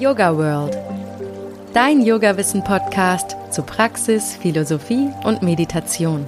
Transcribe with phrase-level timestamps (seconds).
[0.00, 0.74] Yoga World.
[1.74, 6.26] Dein Yoga-Wissen-Podcast zu Praxis, Philosophie und Meditation.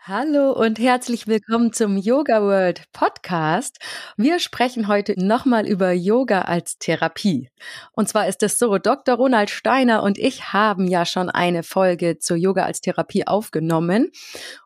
[0.00, 3.76] Hallo und herzlich willkommen zum Yoga World Podcast.
[4.16, 7.50] Wir sprechen heute nochmal über Yoga als Therapie.
[7.92, 9.16] Und zwar ist es so, Dr.
[9.16, 14.10] Ronald Steiner und ich haben ja schon eine Folge zur Yoga als Therapie aufgenommen.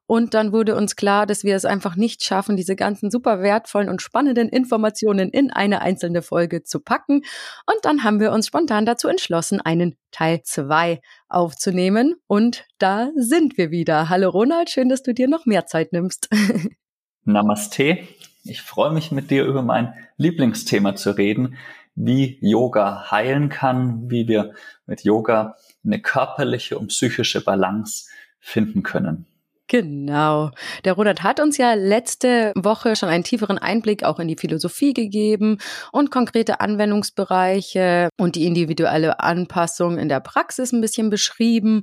[0.07, 3.89] Und dann wurde uns klar, dass wir es einfach nicht schaffen, diese ganzen super wertvollen
[3.89, 7.23] und spannenden Informationen in eine einzelne Folge zu packen.
[7.67, 12.15] Und dann haben wir uns spontan dazu entschlossen, einen Teil zwei aufzunehmen.
[12.27, 14.09] Und da sind wir wieder.
[14.09, 16.29] Hallo Ronald, schön, dass du dir noch mehr Zeit nimmst.
[17.29, 17.99] Namaste.
[18.45, 21.57] Ich freue mich mit dir über mein Lieblingsthema zu reden,
[21.95, 24.55] wie Yoga heilen kann, wie wir
[24.87, 28.09] mit Yoga eine körperliche und psychische Balance
[28.41, 29.27] finden können.
[29.71, 30.51] Genau.
[30.85, 34.95] Der Ronald hat uns ja letzte Woche schon einen tieferen Einblick auch in die Philosophie
[34.95, 35.59] gegeben
[35.93, 41.83] und konkrete Anwendungsbereiche und die individuelle Anpassung in der Praxis ein bisschen beschrieben.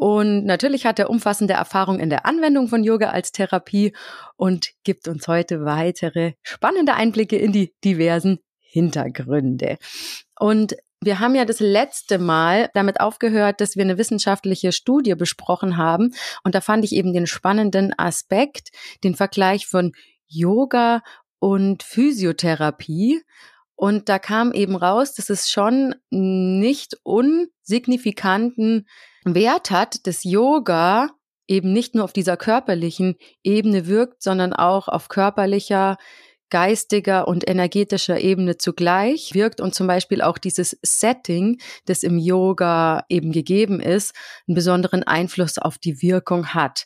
[0.00, 3.94] Und natürlich hat er umfassende Erfahrung in der Anwendung von Yoga als Therapie
[4.38, 9.76] und gibt uns heute weitere spannende Einblicke in die diversen Hintergründe.
[10.38, 15.76] Und wir haben ja das letzte Mal damit aufgehört, dass wir eine wissenschaftliche Studie besprochen
[15.76, 16.14] haben.
[16.44, 18.70] Und da fand ich eben den spannenden Aspekt,
[19.04, 19.92] den Vergleich von
[20.26, 21.02] Yoga
[21.40, 23.20] und Physiotherapie.
[23.74, 28.86] Und da kam eben raus, dass es schon nicht unsignifikanten
[29.24, 31.08] Wert hat, dass Yoga
[31.46, 35.96] eben nicht nur auf dieser körperlichen Ebene wirkt, sondern auch auf körperlicher,
[36.48, 43.04] geistiger und energetischer Ebene zugleich wirkt und zum Beispiel auch dieses Setting, das im Yoga
[43.08, 44.14] eben gegeben ist,
[44.46, 46.84] einen besonderen Einfluss auf die Wirkung hat.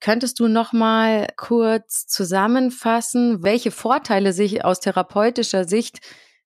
[0.00, 5.98] Könntest du noch mal kurz zusammenfassen, welche Vorteile sich aus therapeutischer Sicht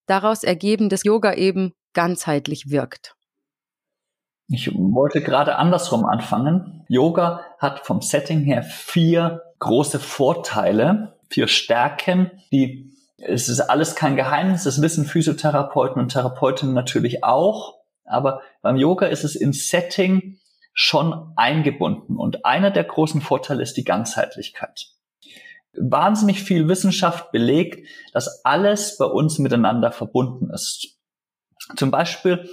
[0.06, 3.14] daraus ergeben, dass Yoga eben ganzheitlich wirkt?
[4.48, 6.84] Ich wollte gerade andersrum anfangen.
[6.88, 12.92] Yoga hat vom Setting her vier große Vorteile, vier Stärken, die
[13.24, 19.06] es ist alles kein Geheimnis, das wissen Physiotherapeuten und Therapeutinnen natürlich auch, aber beim Yoga
[19.06, 20.38] ist es in Setting
[20.74, 24.88] schon eingebunden und einer der großen Vorteile ist die Ganzheitlichkeit.
[25.74, 30.98] Wahnsinnig viel Wissenschaft belegt, dass alles bei uns miteinander verbunden ist.
[31.76, 32.48] Zum Beispiel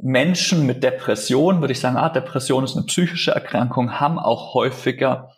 [0.00, 5.30] Menschen mit Depression, würde ich sagen, ah, Depression ist eine psychische Erkrankung, haben auch häufiger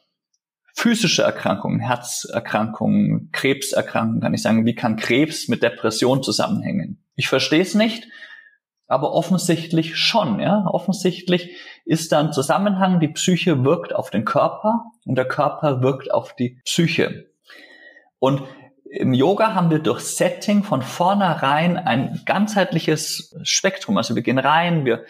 [0.75, 7.05] physische Erkrankungen, Herzerkrankungen, Krebserkrankungen, kann ich sagen, wie kann Krebs mit Depression zusammenhängen?
[7.15, 8.09] Ich verstehe es nicht,
[8.87, 10.67] aber offensichtlich schon, ja.
[10.67, 16.13] Offensichtlich ist da ein Zusammenhang, die Psyche wirkt auf den Körper und der Körper wirkt
[16.13, 17.31] auf die Psyche.
[18.19, 18.43] Und
[18.97, 23.97] im Yoga haben wir durch Setting von vornherein ein ganzheitliches Spektrum.
[23.97, 25.05] Also wir gehen rein, wir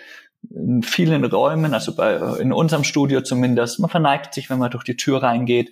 [0.50, 4.84] in vielen Räumen, also bei, in unserem Studio zumindest, man verneigt sich, wenn man durch
[4.84, 5.71] die Tür reingeht.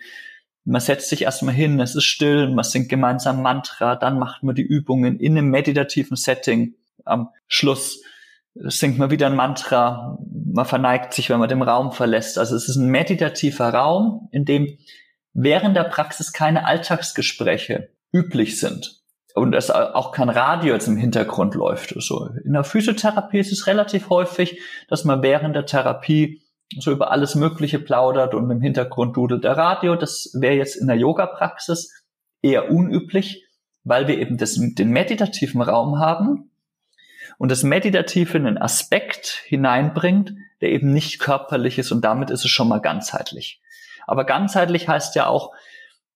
[0.64, 4.54] Man setzt sich erstmal hin, es ist still, man singt gemeinsam Mantra, dann macht man
[4.54, 6.74] die Übungen in einem meditativen Setting.
[7.04, 8.02] Am Schluss
[8.54, 10.18] singt man wieder ein Mantra,
[10.52, 12.38] man verneigt sich, wenn man den Raum verlässt.
[12.38, 14.78] Also es ist ein meditativer Raum, in dem
[15.32, 19.02] während der Praxis keine Alltagsgespräche üblich sind
[19.34, 21.94] und es auch kein Radio jetzt im Hintergrund läuft.
[21.98, 26.42] So in der Physiotherapie ist es relativ häufig, dass man während der Therapie
[26.78, 29.96] so über alles Mögliche plaudert und im Hintergrund dudelt der Radio.
[29.96, 31.92] Das wäre jetzt in der Yoga-Praxis
[32.40, 33.44] eher unüblich,
[33.84, 36.50] weil wir eben das, den meditativen Raum haben
[37.38, 42.50] und das Meditative einen Aspekt hineinbringt, der eben nicht körperlich ist und damit ist es
[42.50, 43.60] schon mal ganzheitlich.
[44.06, 45.52] Aber ganzheitlich heißt ja auch,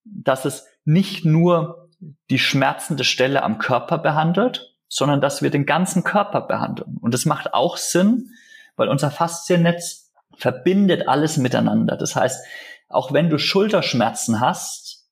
[0.04, 1.85] dass es nicht nur
[2.30, 6.98] die schmerzende Stelle am Körper behandelt, sondern dass wir den ganzen Körper behandeln.
[7.00, 8.30] Und das macht auch Sinn,
[8.76, 11.96] weil unser Fasziennetz verbindet alles miteinander.
[11.96, 12.44] Das heißt,
[12.88, 15.08] auch wenn du Schulterschmerzen hast,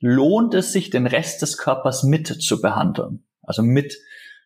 [0.00, 3.24] lohnt es sich, den Rest des Körpers mit zu behandeln.
[3.42, 3.96] Also mit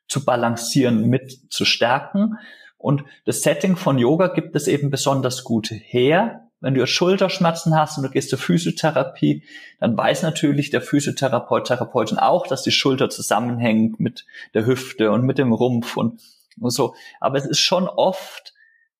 [0.06, 2.38] zu balancieren, mit zu stärken.
[2.76, 7.98] Und das Setting von Yoga gibt es eben besonders gut her, wenn du Schulterschmerzen hast
[7.98, 9.44] und du gehst zur Physiotherapie,
[9.80, 15.24] dann weiß natürlich der Physiotherapeut, Therapeutin auch, dass die Schulter zusammenhängt mit der Hüfte und
[15.24, 16.20] mit dem Rumpf und,
[16.60, 16.94] und so.
[17.20, 18.54] Aber es ist schon oft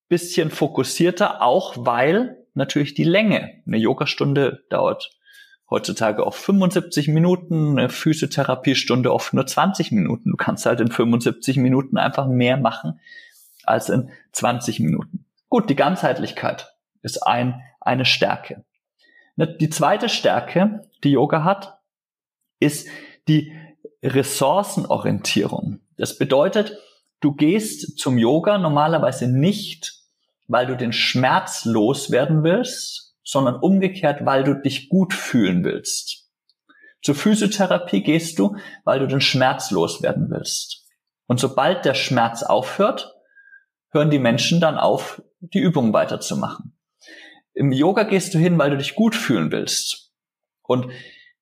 [0.09, 3.63] bisschen fokussierter, auch weil natürlich die Länge.
[3.67, 5.11] Eine Yogastunde dauert
[5.69, 10.31] heutzutage oft 75 Minuten, eine Physiotherapiestunde oft nur 20 Minuten.
[10.31, 13.01] Du kannst halt in 75 Minuten einfach mehr machen
[13.65, 15.27] als in 20 Minuten.
[15.51, 18.65] Gut, die Ganzheitlichkeit ist ein, eine Stärke.
[19.37, 21.79] Ne, die zweite Stärke, die Yoga hat,
[22.61, 22.89] ist
[23.29, 23.53] die
[24.03, 25.81] Ressourcenorientierung.
[25.97, 26.77] Das bedeutet,
[27.21, 29.95] du gehst zum Yoga normalerweise nicht,
[30.47, 36.29] weil du den Schmerz loswerden willst, sondern umgekehrt, weil du dich gut fühlen willst.
[37.03, 40.87] Zur Physiotherapie gehst du, weil du den Schmerz loswerden willst.
[41.27, 43.15] Und sobald der Schmerz aufhört,
[43.91, 46.78] hören die Menschen dann auf, die Übung weiterzumachen.
[47.59, 50.13] Im Yoga gehst du hin, weil du dich gut fühlen willst.
[50.63, 50.87] Und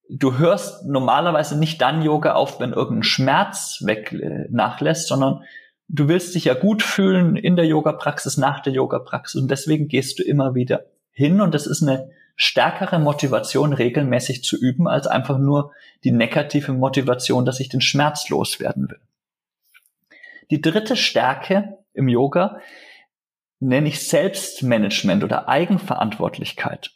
[0.09, 5.43] du hörst normalerweise nicht dann Yoga auf, wenn irgendein Schmerz weg äh, nachlässt, sondern
[5.89, 10.19] du willst dich ja gut fühlen in der Yoga-Praxis, nach der Yoga-Praxis und deswegen gehst
[10.19, 15.37] du immer wieder hin und das ist eine stärkere Motivation, regelmäßig zu üben, als einfach
[15.37, 15.73] nur
[16.03, 19.01] die negative Motivation, dass ich den Schmerz loswerden will.
[20.51, 22.59] Die dritte Stärke im Yoga
[23.61, 26.91] nenne ich Selbstmanagement oder Eigenverantwortlichkeit.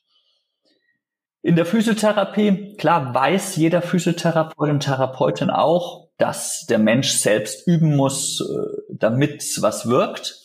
[1.42, 7.96] In der Physiotherapie, klar, weiß jeder Physiotherapeut und Therapeutin auch, dass der Mensch selbst üben
[7.96, 10.36] muss, äh, damit was wirkt.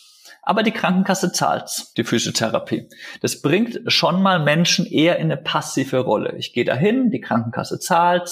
[0.41, 2.87] Aber die Krankenkasse zahlt die Physiotherapie.
[3.19, 6.35] Das bringt schon mal Menschen eher in eine passive Rolle.
[6.37, 8.31] Ich gehe dahin, die Krankenkasse zahlt,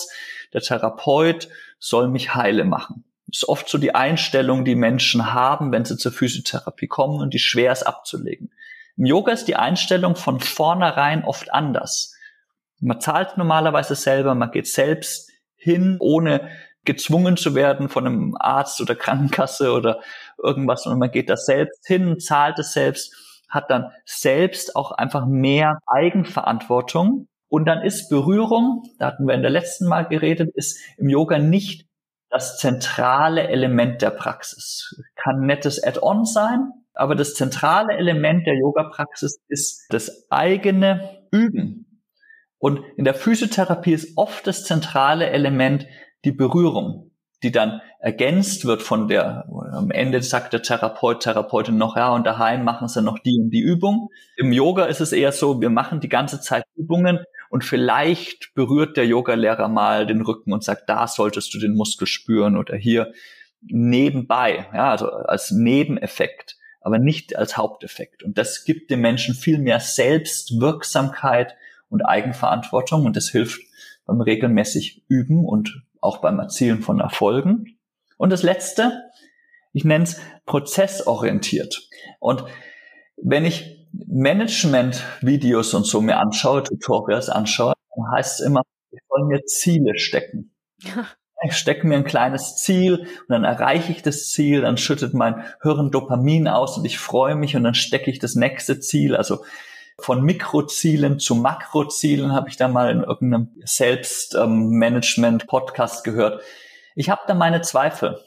[0.53, 1.49] der Therapeut
[1.79, 3.03] soll mich heile machen.
[3.33, 7.39] Ist oft so die Einstellung, die Menschen haben, wenn sie zur Physiotherapie kommen und die
[7.39, 8.51] schwer ist abzulegen.
[8.95, 12.15] Im Yoga ist die Einstellung von vornherein oft anders.
[12.79, 16.51] Man zahlt normalerweise selber, man geht selbst hin, ohne
[16.85, 20.01] gezwungen zu werden von einem Arzt oder Krankenkasse oder
[20.37, 23.15] irgendwas, sondern man geht da selbst hin, zahlt es selbst,
[23.49, 27.27] hat dann selbst auch einfach mehr Eigenverantwortung.
[27.49, 31.39] Und dann ist Berührung, da hatten wir in der letzten Mal geredet, ist im Yoga
[31.39, 31.87] nicht
[32.33, 34.99] das zentrale Element der Praxis.
[35.15, 42.01] Kann nettes Add-on sein, aber das zentrale Element der Yoga-Praxis ist das eigene Üben.
[42.57, 45.85] Und in der Physiotherapie ist oft das zentrale Element
[46.25, 47.11] die Berührung,
[47.43, 52.25] die dann ergänzt wird von der, am Ende sagt der Therapeut, Therapeutin noch, ja, und
[52.25, 54.09] daheim machen sie noch die und die Übung.
[54.37, 57.19] Im Yoga ist es eher so, wir machen die ganze Zeit Übungen
[57.53, 62.07] und vielleicht berührt der Yogalehrer mal den Rücken und sagt, da solltest du den Muskel
[62.07, 63.13] spüren oder hier
[63.61, 68.23] nebenbei, ja, also als Nebeneffekt, aber nicht als Haupteffekt.
[68.23, 71.55] Und das gibt dem Menschen viel mehr Selbstwirksamkeit
[71.89, 73.61] und Eigenverantwortung und das hilft
[74.07, 77.77] beim regelmäßig Üben und auch beim Erzielen von Erfolgen.
[78.17, 78.99] Und das Letzte,
[79.73, 81.87] ich nenne es prozessorientiert.
[82.19, 82.45] Und
[83.15, 89.25] wenn ich Management-Videos und so mir anschaue, Tutorials anschaue, dann heißt es immer, ich soll
[89.25, 90.53] mir Ziele stecken.
[91.45, 95.43] Ich stecke mir ein kleines Ziel und dann erreiche ich das Ziel, dann schüttet mein
[95.61, 99.15] Hirn Dopamin aus und ich freue mich und dann stecke ich das nächste Ziel.
[99.15, 99.43] Also
[99.99, 106.41] von Mikrozielen zu Makrozielen habe ich da mal in irgendeinem Selbstmanagement-Podcast gehört.
[106.95, 108.19] Ich habe da meine Zweifel.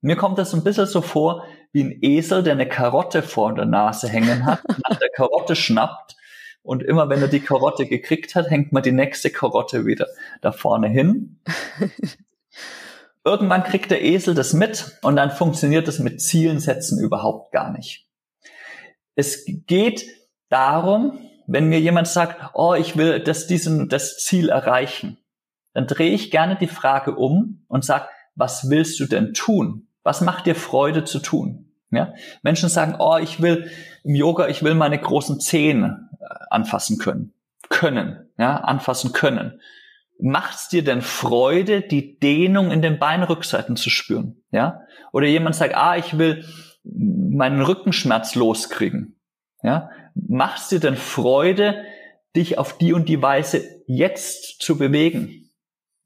[0.00, 3.66] Mir kommt das ein bisschen so vor wie ein Esel, der eine Karotte vor der
[3.66, 6.16] Nase hängen hat, nach der Karotte schnappt
[6.62, 10.06] und immer wenn er die Karotte gekriegt hat, hängt man die nächste Karotte wieder
[10.40, 11.40] da vorne hin.
[13.24, 17.70] Irgendwann kriegt der Esel das mit und dann funktioniert das mit Zielen setzen überhaupt gar
[17.70, 18.08] nicht.
[19.14, 20.06] Es geht
[20.48, 25.18] darum, wenn mir jemand sagt, oh, ich will das, diesen, das Ziel erreichen,
[25.74, 29.88] dann drehe ich gerne die Frage um und sage, was willst du denn tun?
[30.02, 31.63] Was macht dir Freude zu tun?
[31.96, 32.14] Ja?
[32.42, 33.70] Menschen sagen, oh, ich will
[34.02, 37.32] im Yoga, ich will meine großen Zehen äh, anfassen können.
[37.68, 39.60] Können, ja, anfassen können.
[40.20, 44.42] Macht's dir denn Freude, die Dehnung in den Beinrückseiten zu spüren?
[44.50, 44.82] Ja?
[45.12, 46.44] Oder jemand sagt, ah, ich will
[46.84, 49.18] meinen Rückenschmerz loskriegen.
[49.62, 49.90] Ja?
[50.14, 51.84] Macht's dir denn Freude,
[52.36, 55.50] dich auf die und die Weise jetzt zu bewegen?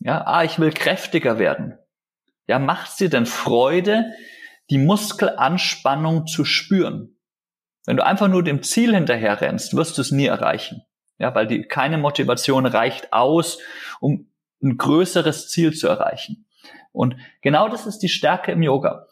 [0.01, 1.79] Ja, ah, ich will kräftiger werden.
[2.47, 4.13] Ja, macht's dir denn Freude,
[4.71, 7.17] die Muskelanspannung zu spüren?
[7.87, 10.83] Wenn du einfach nur dem Ziel hinterher rennst, wirst du es nie erreichen.
[11.19, 13.59] Ja, weil die, keine Motivation reicht aus,
[14.01, 14.31] um
[14.63, 16.47] ein größeres Ziel zu erreichen.
[16.93, 19.07] Und genau das ist die Stärke im Yoga.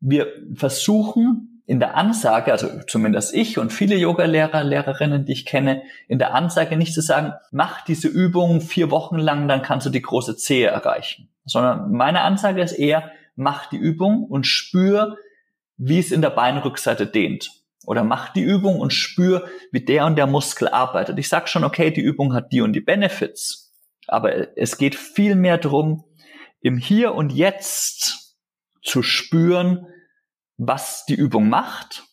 [0.00, 5.82] Wir versuchen in der Ansage, also zumindest ich und viele Yoga-Lehrer, Lehrerinnen, die ich kenne,
[6.08, 9.90] in der Ansage nicht zu sagen, mach diese Übung vier Wochen lang, dann kannst du
[9.90, 11.28] die große Zehe erreichen.
[11.44, 15.16] Sondern meine Ansage ist eher, mach die Übung und spür,
[15.76, 17.50] wie es in der Beinrückseite dehnt.
[17.84, 21.18] Oder mach die Übung und spür, wie der und der Muskel arbeitet.
[21.18, 23.72] Ich sag schon, okay, die Übung hat die und die Benefits.
[24.06, 26.04] Aber es geht viel mehr darum,
[26.60, 28.36] im Hier und Jetzt
[28.82, 29.86] zu spüren,
[30.56, 32.04] was die Übung macht.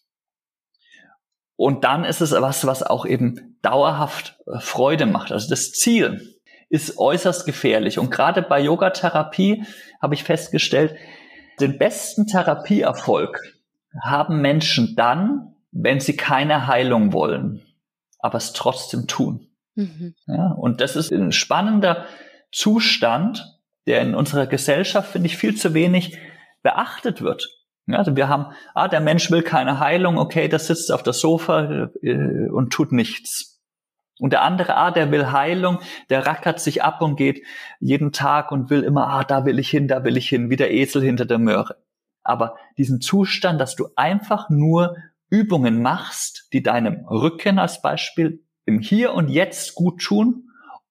[1.56, 5.32] Und dann ist es was, was auch eben dauerhaft äh, Freude macht.
[5.32, 6.39] Also das Ziel
[6.70, 8.00] ist äußerst gefährlich.
[8.00, 9.64] Und gerade bei Yogatherapie
[10.02, 10.96] habe ich festgestellt,
[11.60, 13.40] den besten Therapieerfolg
[14.02, 17.62] haben Menschen dann, wenn sie keine Heilung wollen,
[18.20, 19.48] aber es trotzdem tun.
[19.76, 20.16] Mhm.
[20.28, 22.06] Ja, und das ist ein spannender
[22.52, 26.18] Zustand, der in unserer Gesellschaft, finde ich, viel zu wenig
[26.62, 27.48] beachtet wird.
[27.88, 31.90] Also wir haben, ah, der Mensch will keine Heilung, okay, der sitzt auf der Sofa
[32.02, 33.59] äh, und tut nichts.
[34.20, 37.44] Und der andere, ah, der will Heilung, der rackert sich ab und geht
[37.80, 40.56] jeden Tag und will immer, ah, da will ich hin, da will ich hin, wie
[40.56, 41.78] der Esel hinter der Möhre.
[42.24, 44.96] Aber diesen Zustand, dass du einfach nur
[45.30, 50.50] Übungen machst, die deinem Rücken als Beispiel im Hier und Jetzt gut tun,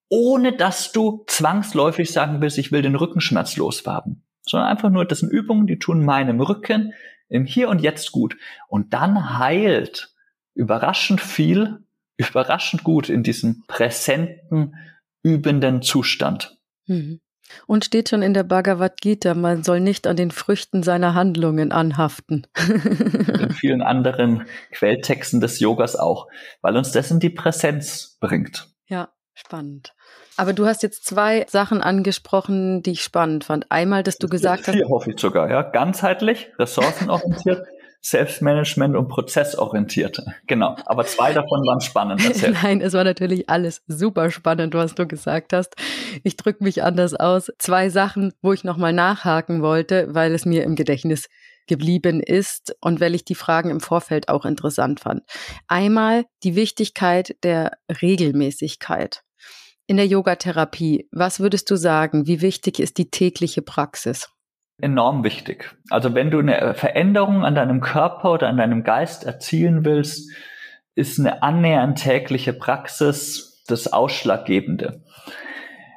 [0.08, 5.20] ohne dass du zwangsläufig sagen willst, ich will den Rückenschmerz loswerden sondern einfach nur, das
[5.20, 6.92] sind Übungen, die tun meinem Rücken
[7.28, 8.36] im Hier und Jetzt gut.
[8.68, 10.14] Und dann heilt
[10.54, 11.84] überraschend viel,
[12.18, 14.74] überraschend gut in diesem präsenten,
[15.22, 16.58] übenden Zustand.
[16.86, 17.20] Mhm.
[17.66, 21.72] Und steht schon in der Bhagavad Gita, man soll nicht an den Früchten seiner Handlungen
[21.72, 22.46] anhaften.
[22.58, 26.28] in vielen anderen Quelltexten des Yogas auch,
[26.60, 28.68] weil uns dessen die Präsenz bringt.
[28.86, 29.94] Ja, spannend.
[30.36, 33.70] Aber du hast jetzt zwei Sachen angesprochen, die ich spannend fand.
[33.70, 34.74] Einmal, dass du gesagt hast.
[34.74, 35.62] Vier hoffe ich sogar, ja.
[35.62, 37.66] Ganzheitlich, ressourcenorientiert,
[38.00, 40.22] Selbstmanagement und prozessorientiert.
[40.46, 40.76] Genau.
[40.86, 42.24] Aber zwei davon waren spannend.
[42.24, 42.52] Erzähl.
[42.62, 45.74] Nein, es war natürlich alles super spannend, was du gesagt hast.
[46.22, 47.50] Ich drücke mich anders aus.
[47.58, 51.28] Zwei Sachen, wo ich nochmal nachhaken wollte, weil es mir im Gedächtnis
[51.66, 55.22] geblieben ist und weil ich die Fragen im Vorfeld auch interessant fand.
[55.66, 59.22] Einmal die Wichtigkeit der Regelmäßigkeit
[59.88, 64.28] in der Yogatherapie, was würdest du sagen, wie wichtig ist die tägliche Praxis?
[64.80, 65.74] Enorm wichtig.
[65.90, 70.30] Also wenn du eine Veränderung an deinem Körper oder an deinem Geist erzielen willst,
[70.94, 75.02] ist eine annähernd tägliche Praxis das Ausschlaggebende.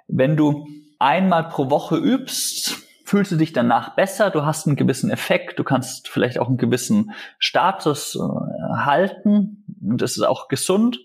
[0.08, 0.68] Wenn du
[1.00, 5.64] einmal pro Woche übst, fühlst du dich danach besser, du hast einen gewissen Effekt, du
[5.64, 8.20] kannst vielleicht auch einen gewissen Status äh,
[8.78, 11.00] halten und das ist auch gesund.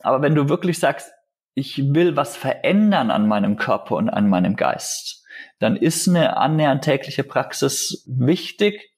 [0.00, 1.12] Aber wenn du wirklich sagst,
[1.54, 5.25] ich will was verändern an meinem Körper und an meinem Geist,
[5.58, 8.92] dann ist eine annähernd tägliche Praxis wichtig.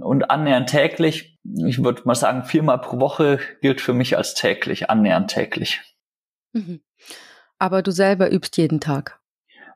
[0.00, 4.88] Und annähernd täglich, ich würde mal sagen, viermal pro Woche gilt für mich als täglich,
[4.88, 5.80] annähernd täglich.
[6.52, 6.80] Mhm.
[7.58, 9.20] Aber du selber übst jeden Tag.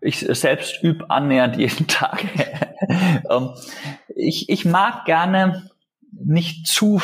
[0.00, 2.24] Ich selbst übe annähernd jeden Tag.
[3.30, 3.54] Ähm,
[4.14, 5.70] ich, ich mag gerne
[6.12, 7.00] nicht zu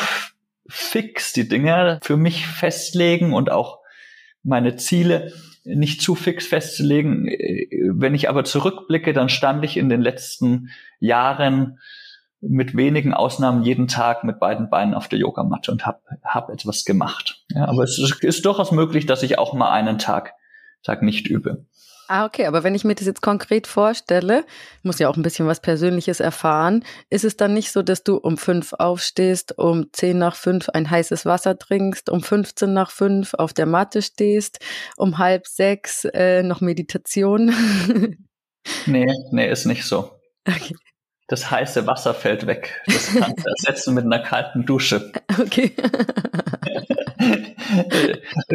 [0.67, 3.79] fix die Dinge für mich festlegen und auch
[4.43, 7.25] meine Ziele nicht zu fix festzulegen.
[7.25, 11.79] Wenn ich aber zurückblicke, dann stand ich in den letzten Jahren
[12.41, 16.85] mit wenigen Ausnahmen jeden Tag mit beiden Beinen auf der Yogamatte und habe hab etwas
[16.85, 17.45] gemacht.
[17.49, 20.33] Ja, aber es ist durchaus möglich, dass ich auch mal einen Tag,
[20.81, 21.67] Tag nicht übe.
[22.13, 24.43] Ah, okay, aber wenn ich mir das jetzt konkret vorstelle,
[24.83, 28.17] muss ja auch ein bisschen was Persönliches erfahren, ist es dann nicht so, dass du
[28.17, 33.33] um fünf aufstehst, um zehn nach fünf ein heißes Wasser trinkst, um 15 nach fünf
[33.33, 34.59] auf der Matte stehst,
[34.97, 37.53] um halb sechs äh, noch Meditation?
[38.87, 40.11] nee, nee, ist nicht so.
[40.45, 40.75] Okay
[41.31, 42.81] das heiße Wasser fällt weg.
[42.87, 45.13] Das kannst du ersetzen mit einer kalten Dusche.
[45.39, 45.71] Okay.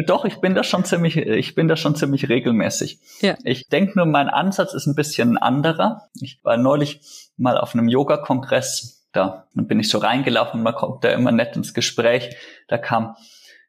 [0.05, 2.99] Doch, ich bin da schon ziemlich, ich bin da schon ziemlich regelmäßig.
[3.21, 3.35] Ja.
[3.43, 6.09] Ich denke nur, mein Ansatz ist ein bisschen anderer.
[6.21, 7.01] Ich war neulich
[7.35, 11.73] mal auf einem Yoga-Kongress, da bin ich so reingelaufen, man kommt da immer nett ins
[11.73, 12.35] Gespräch.
[12.67, 13.15] Da kam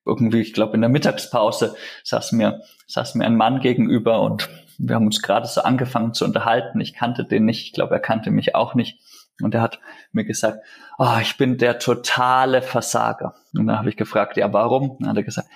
[0.05, 1.75] irgendwie, ich glaube, in der Mittagspause
[2.05, 6.25] saß mir, saß mir ein Mann gegenüber und wir haben uns gerade so angefangen zu
[6.25, 6.81] unterhalten.
[6.81, 9.01] Ich kannte den nicht, ich glaube, er kannte mich auch nicht.
[9.43, 9.81] Und er hat
[10.13, 10.65] mir gesagt,
[10.99, 13.35] oh, ich bin der totale Versager.
[13.55, 14.97] Und dann habe ich gefragt, ja, warum?
[15.01, 15.49] dann hat er gesagt,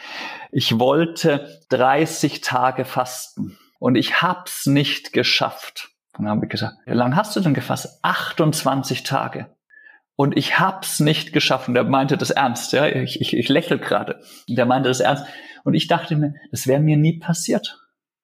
[0.50, 5.90] ich wollte 30 Tage fasten und ich hab's nicht geschafft.
[6.16, 7.98] Und dann habe ich gesagt, wie lange hast du denn gefasst?
[8.02, 9.46] 28 Tage.
[10.14, 11.68] Und ich hab's nicht geschafft.
[11.68, 12.72] Und er meinte das ernst.
[12.72, 14.20] Ja, ich, ich, ich lächle gerade.
[14.48, 15.24] Der meinte das ernst.
[15.64, 17.81] Und ich dachte mir, das wäre mir nie passiert.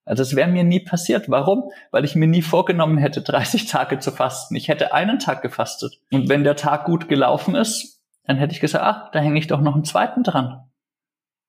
[0.09, 1.29] Also das wäre mir nie passiert.
[1.29, 1.71] Warum?
[1.91, 4.57] Weil ich mir nie vorgenommen hätte, 30 Tage zu fasten.
[4.57, 6.01] Ich hätte einen Tag gefastet.
[6.11, 9.47] Und wenn der Tag gut gelaufen ist, dann hätte ich gesagt, ach, da hänge ich
[9.47, 10.65] doch noch einen zweiten dran.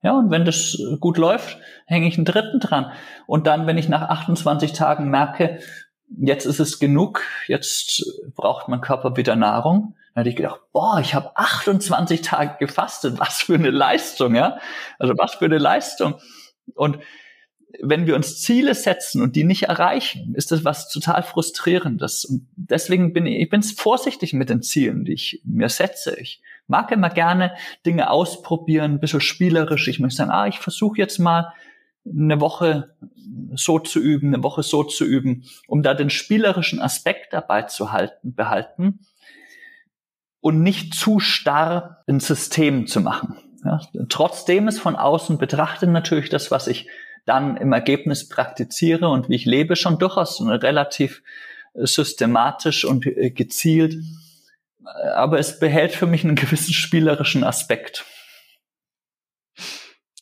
[0.02, 2.92] Ja, und wenn das gut läuft, hänge ich einen dritten dran.
[3.28, 5.60] Und dann, wenn ich nach 28 Tagen merke,
[6.18, 11.00] jetzt ist es genug, jetzt braucht mein Körper wieder Nahrung, dann hätte ich gedacht, boah,
[11.02, 14.58] ich habe 28 Tage gefastet, was für eine Leistung, ja?
[15.00, 16.16] Also was für eine Leistung.
[16.76, 17.00] Und
[17.82, 22.26] wenn wir uns Ziele setzen und die nicht erreichen, ist das was total frustrierendes.
[22.26, 26.20] Und deswegen bin ich, ich bin vorsichtig mit den Zielen, die ich mir setze.
[26.20, 27.54] Ich mag immer gerne
[27.86, 29.88] Dinge ausprobieren, ein bisschen spielerisch.
[29.88, 31.54] Ich möchte sagen, ah, ich versuche jetzt mal
[32.06, 32.96] eine Woche
[33.54, 37.92] so zu üben, eine Woche so zu üben, um da den spielerischen Aspekt dabei zu
[37.92, 39.00] halten, behalten
[40.42, 43.38] und nicht zu starr ein System zu machen.
[43.64, 46.88] Ja, trotzdem ist von außen betrachtet natürlich das, was ich
[47.30, 51.22] dann im Ergebnis praktiziere und wie ich lebe, schon durchaus relativ
[51.76, 53.96] äh, systematisch und äh, gezielt.
[55.14, 58.06] Aber es behält für mich einen gewissen spielerischen Aspekt.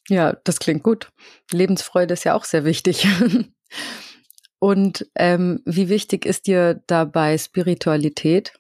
[0.10, 1.10] Ja, das klingt gut.
[1.52, 3.08] Lebensfreude ist ja auch sehr wichtig.
[4.60, 8.54] Und ähm, wie wichtig ist dir dabei Spiritualität?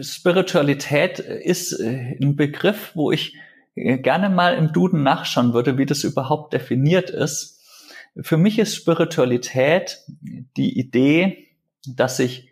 [0.00, 3.36] Spiritualität ist äh, ein Begriff, wo ich
[3.74, 7.60] gerne mal im Duden nachschauen würde, wie das überhaupt definiert ist.
[8.20, 11.48] Für mich ist Spiritualität die Idee,
[11.86, 12.48] dass ich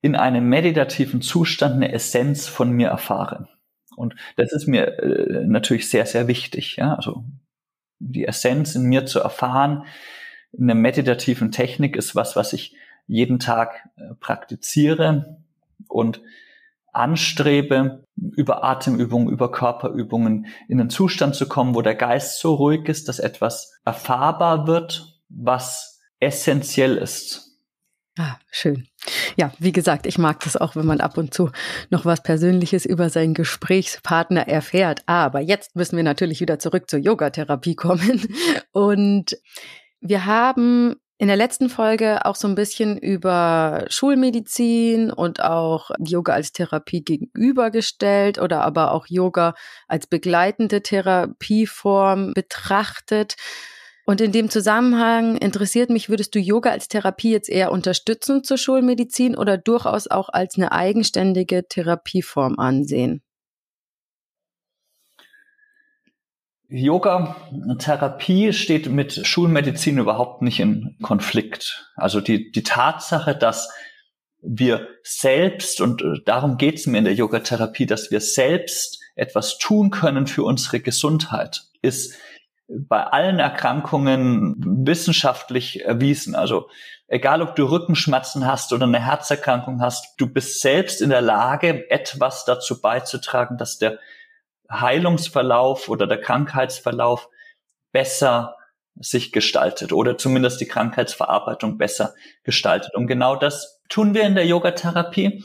[0.00, 3.48] in einem meditativen Zustand eine Essenz von mir erfahre.
[3.96, 6.76] Und das ist mir äh, natürlich sehr, sehr wichtig.
[6.76, 6.94] Ja?
[6.94, 7.24] Also
[7.98, 9.84] die Essenz in mir zu erfahren,
[10.52, 12.76] in einer meditativen Technik ist was, was ich
[13.06, 15.42] jeden Tag äh, praktiziere
[15.88, 16.22] und
[16.98, 22.88] anstrebe, über Atemübungen, über Körperübungen in einen Zustand zu kommen, wo der Geist so ruhig
[22.88, 27.48] ist, dass etwas erfahrbar wird, was essentiell ist
[28.18, 28.88] Ah, schön.
[29.36, 31.52] Ja, wie gesagt, ich mag das auch, wenn man ab und zu
[31.88, 35.04] noch was Persönliches über seinen Gesprächspartner erfährt.
[35.06, 38.26] Aber jetzt müssen wir natürlich wieder zurück zur Yogatherapie kommen.
[38.72, 39.38] Und
[40.00, 46.32] wir haben in der letzten Folge auch so ein bisschen über Schulmedizin und auch Yoga
[46.32, 49.54] als Therapie gegenübergestellt oder aber auch Yoga
[49.88, 53.34] als begleitende Therapieform betrachtet.
[54.06, 58.56] Und in dem Zusammenhang interessiert mich, würdest du Yoga als Therapie jetzt eher unterstützend zur
[58.56, 63.22] Schulmedizin oder durchaus auch als eine eigenständige Therapieform ansehen?
[66.68, 67.36] Yoga
[67.78, 71.90] Therapie steht mit Schulmedizin überhaupt nicht in Konflikt.
[71.96, 73.70] Also die, die Tatsache, dass
[74.42, 79.58] wir selbst, und äh, darum geht es mir in der Yoga-Therapie, dass wir selbst etwas
[79.58, 82.14] tun können für unsere Gesundheit, ist
[82.68, 86.34] bei allen Erkrankungen wissenschaftlich erwiesen.
[86.34, 86.68] Also
[87.08, 91.90] egal, ob du Rückenschmerzen hast oder eine Herzerkrankung hast, du bist selbst in der Lage,
[91.90, 93.98] etwas dazu beizutragen, dass der
[94.70, 97.28] Heilungsverlauf oder der Krankheitsverlauf
[97.92, 98.56] besser
[99.00, 102.94] sich gestaltet oder zumindest die Krankheitsverarbeitung besser gestaltet.
[102.94, 105.44] Und genau das tun wir in der Yogatherapie.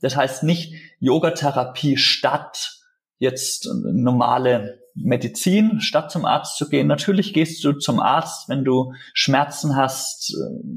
[0.00, 2.72] Das heißt nicht Yogatherapie statt
[3.18, 6.86] jetzt normale Medizin, statt zum Arzt zu gehen.
[6.86, 10.34] Natürlich gehst du zum Arzt, wenn du Schmerzen hast.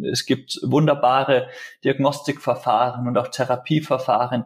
[0.10, 1.47] Es gibt wunderbare
[1.84, 4.45] Diagnostikverfahren und auch Therapieverfahren.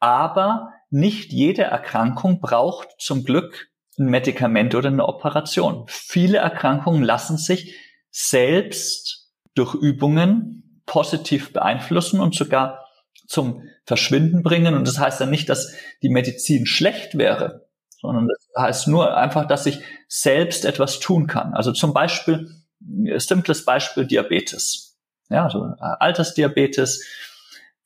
[0.00, 5.84] Aber nicht jede Erkrankung braucht zum Glück ein Medikament oder eine Operation.
[5.88, 7.74] Viele Erkrankungen lassen sich
[8.10, 12.86] selbst durch Übungen positiv beeinflussen und sogar
[13.26, 14.74] zum Verschwinden bringen.
[14.74, 17.64] Und das heißt ja nicht, dass die Medizin schlecht wäre
[18.04, 21.54] sondern das heißt nur einfach, dass ich selbst etwas tun kann.
[21.54, 22.50] Also zum Beispiel,
[23.16, 24.98] simples Beispiel Diabetes.
[25.30, 27.02] Ja, also Altersdiabetes,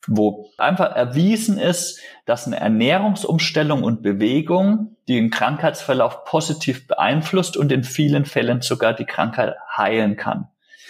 [0.09, 7.83] wo einfach erwiesen ist, dass eine Ernährungsumstellung und Bewegung den Krankheitsverlauf positiv beeinflusst und in
[7.83, 10.47] vielen Fällen sogar die Krankheit heilen kann.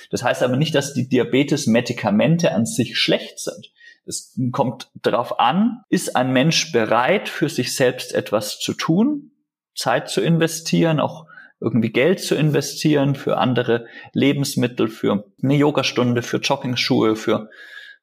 [0.09, 3.71] Das heißt aber nicht, dass die Diabetes-Medikamente an sich schlecht sind.
[4.05, 9.31] Es kommt darauf an, ist ein Mensch bereit, für sich selbst etwas zu tun,
[9.75, 11.25] Zeit zu investieren, auch
[11.61, 17.49] irgendwie Geld zu investieren für andere Lebensmittel, für eine Yogastunde, für Joggingschuhe, für,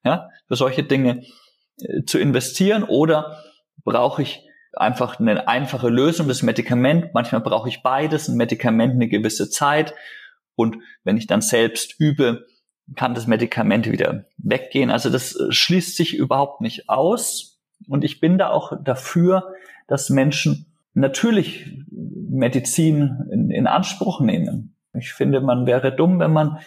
[0.07, 1.25] ja, für solche Dinge
[1.81, 3.43] äh, zu investieren oder
[3.85, 4.43] brauche ich
[4.73, 7.13] einfach eine einfache Lösung, das Medikament.
[7.15, 9.95] Manchmal brauche ich beides, ein Medikament eine gewisse Zeit.
[10.55, 12.47] Und wenn ich dann selbst übe,
[12.95, 14.91] kann das Medikament wieder weggehen.
[14.91, 17.61] Also das äh, schließt sich überhaupt nicht aus.
[17.89, 19.53] Und ich bin da auch dafür,
[19.89, 24.77] dass Menschen natürlich Medizin in, in Anspruch nehmen.
[24.95, 26.59] Ich finde, man wäre dumm, wenn man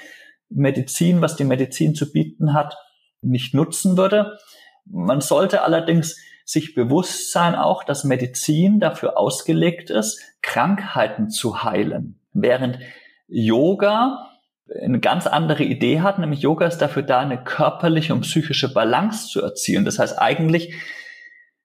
[0.50, 2.76] Medizin, was die Medizin zu bieten hat,
[3.22, 4.38] nicht nutzen würde.
[4.86, 12.20] Man sollte allerdings sich bewusst sein auch, dass Medizin dafür ausgelegt ist, Krankheiten zu heilen.
[12.34, 12.80] Während
[13.28, 14.30] Yoga
[14.84, 19.28] eine ganz andere Idee hat, nämlich Yoga ist dafür da, eine körperliche und psychische Balance
[19.28, 19.86] zu erzielen.
[19.86, 20.74] Das heißt eigentlich,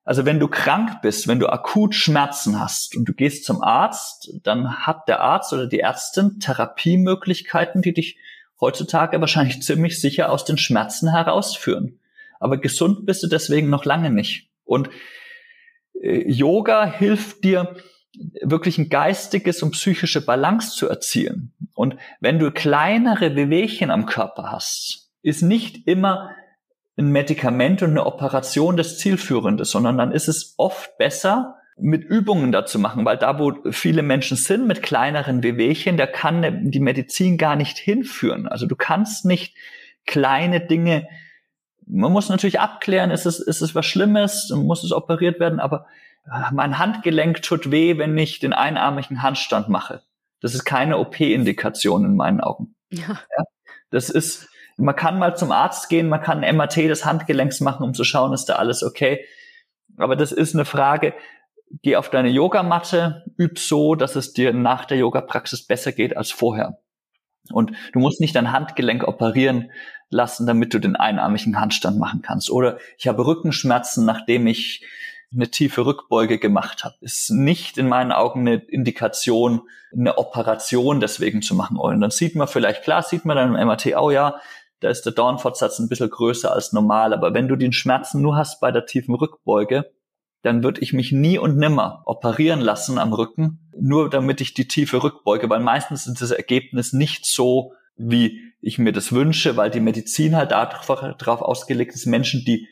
[0.05, 4.33] also wenn du krank bist, wenn du akut Schmerzen hast und du gehst zum Arzt,
[4.43, 8.19] dann hat der Arzt oder die Ärztin Therapiemöglichkeiten, die dich
[8.65, 12.01] heutzutage wahrscheinlich ziemlich sicher aus den Schmerzen herausführen.
[12.41, 14.51] Aber gesund bist du deswegen noch lange nicht.
[14.65, 14.89] Und
[16.01, 17.77] äh, Yoga hilft dir,
[18.43, 21.53] wirklich ein geistiges und psychische Balance zu erzielen.
[21.75, 26.31] Und wenn du kleinere Wehwehchen am Körper hast, ist nicht immer
[26.97, 32.53] ein Medikament und eine Operation das Zielführende, sondern dann ist es oft besser, mit Übungen
[32.53, 37.37] dazu machen, weil da, wo viele Menschen sind mit kleineren Wehwehchen, da kann die Medizin
[37.37, 38.47] gar nicht hinführen.
[38.47, 39.57] Also du kannst nicht
[40.07, 41.09] kleine Dinge,
[41.87, 45.87] man muss natürlich abklären, ist es, ist es was Schlimmes, muss es operiert werden, aber
[46.27, 50.03] ah, mein Handgelenk tut weh, wenn ich den einarmigen Handstand mache.
[50.41, 52.75] Das ist keine OP-Indikation in meinen Augen.
[52.91, 53.09] Ja.
[53.09, 53.45] ja.
[53.91, 57.85] Das ist, man kann mal zum Arzt gehen, man kann ein MRT des Handgelenks machen,
[57.85, 59.25] um zu schauen, ist da alles okay.
[59.97, 61.15] Aber das ist eine Frage,
[61.83, 66.31] geh auf deine Yogamatte, üb so, dass es dir nach der Yoga-Praxis besser geht als
[66.31, 66.79] vorher.
[67.53, 69.71] Und du musst nicht dein Handgelenk operieren
[70.09, 72.51] lassen, damit du den einarmigen Handstand machen kannst.
[72.51, 74.87] Oder ich habe Rückenschmerzen, nachdem ich
[75.35, 76.95] eine tiefe Rückbeuge gemacht habe.
[77.01, 81.77] Ist nicht in meinen Augen eine Indikation, eine Operation deswegen zu machen.
[81.77, 84.41] Und dann sieht man vielleicht, klar, sieht man dann im MRT, oh ja,
[84.81, 87.13] da ist der Dornfortsatz ein bisschen größer als normal.
[87.13, 89.91] Aber wenn du den Schmerzen nur hast bei der tiefen Rückbeuge,
[90.45, 94.69] dann würde ich mich nie und nimmer operieren lassen am Rücken, nur damit ich die
[94.69, 99.71] tiefe Rückbeuge, weil meistens ist das Ergebnis nicht so, wie ich mir das wünsche, weil
[99.71, 102.69] die Medizin halt darauf ausgelegt ist, Menschen, die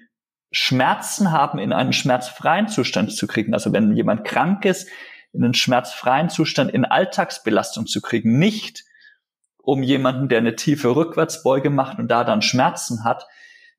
[0.51, 3.55] Schmerzen haben, in einen schmerzfreien Zustand zu kriegen.
[3.55, 4.89] Also wenn jemand krank ist,
[5.33, 8.85] in einen schmerzfreien Zustand in Alltagsbelastung zu kriegen, nicht
[9.63, 13.27] um jemanden, der eine tiefe Rückwärtsbeuge macht und da dann Schmerzen hat,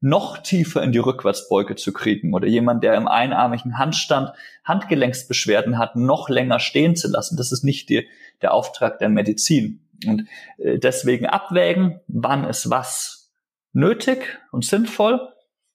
[0.03, 4.31] noch tiefer in die Rückwärtsbeuge zu kriegen oder jemand, der im einarmigen Handstand
[4.65, 7.37] Handgelenksbeschwerden hat, noch länger stehen zu lassen.
[7.37, 8.07] Das ist nicht die,
[8.41, 9.87] der Auftrag der Medizin.
[10.05, 13.31] Und äh, deswegen abwägen, wann ist was
[13.71, 15.21] nötig und sinnvoll.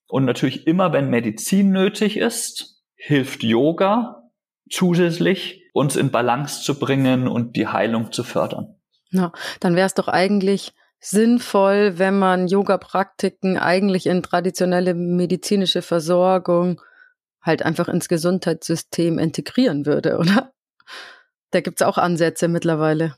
[0.07, 4.29] Und natürlich immer, wenn Medizin nötig ist, hilft Yoga
[4.69, 8.75] zusätzlich, uns in Balance zu bringen und die Heilung zu fördern.
[9.09, 16.81] Ja, dann wäre es doch eigentlich sinnvoll, wenn man Yoga-Praktiken eigentlich in traditionelle medizinische Versorgung
[17.41, 20.51] halt einfach ins Gesundheitssystem integrieren würde, oder?
[21.51, 23.15] Da gibt's auch Ansätze mittlerweile.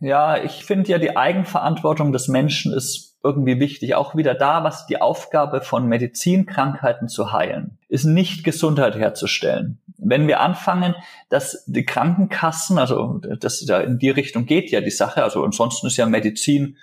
[0.00, 3.94] Ja, ich finde ja, die Eigenverantwortung des Menschen ist irgendwie wichtig.
[3.94, 9.80] Auch wieder da, was die Aufgabe von Medizinkrankheiten zu heilen, ist nicht Gesundheit herzustellen.
[9.96, 10.94] Wenn wir anfangen,
[11.30, 15.86] dass die Krankenkassen, also das da in die Richtung geht ja die Sache, also ansonsten
[15.86, 16.76] ist ja Medizin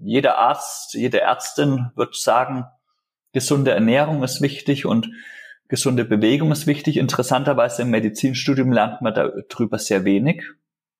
[0.00, 2.64] jeder Arzt, jede Ärztin wird sagen,
[3.32, 5.10] gesunde Ernährung ist wichtig und
[5.68, 6.96] gesunde Bewegung ist wichtig.
[6.96, 10.44] Interessanterweise im Medizinstudium lernt man darüber sehr wenig,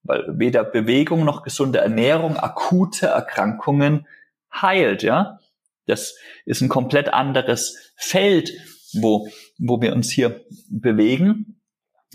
[0.03, 4.07] weil weder Bewegung noch gesunde Ernährung akute Erkrankungen
[4.53, 5.39] heilt, ja.
[5.87, 8.51] Das ist ein komplett anderes Feld,
[8.93, 9.27] wo,
[9.59, 11.61] wo wir uns hier bewegen.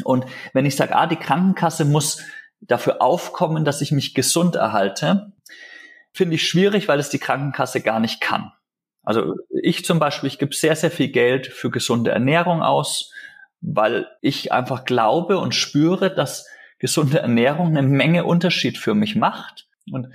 [0.04, 2.22] Und wenn ich sage, ah, die Krankenkasse muss
[2.60, 5.32] dafür aufkommen, dass ich mich gesund erhalte,
[6.12, 8.52] finde ich schwierig, weil es die Krankenkasse gar nicht kann.
[9.02, 13.12] Also ich zum Beispiel, ich gebe sehr, sehr viel Geld für gesunde Ernährung aus,
[13.60, 16.46] weil ich einfach glaube und spüre, dass
[16.78, 19.68] gesunde Ernährung eine Menge Unterschied für mich macht.
[19.90, 20.08] Und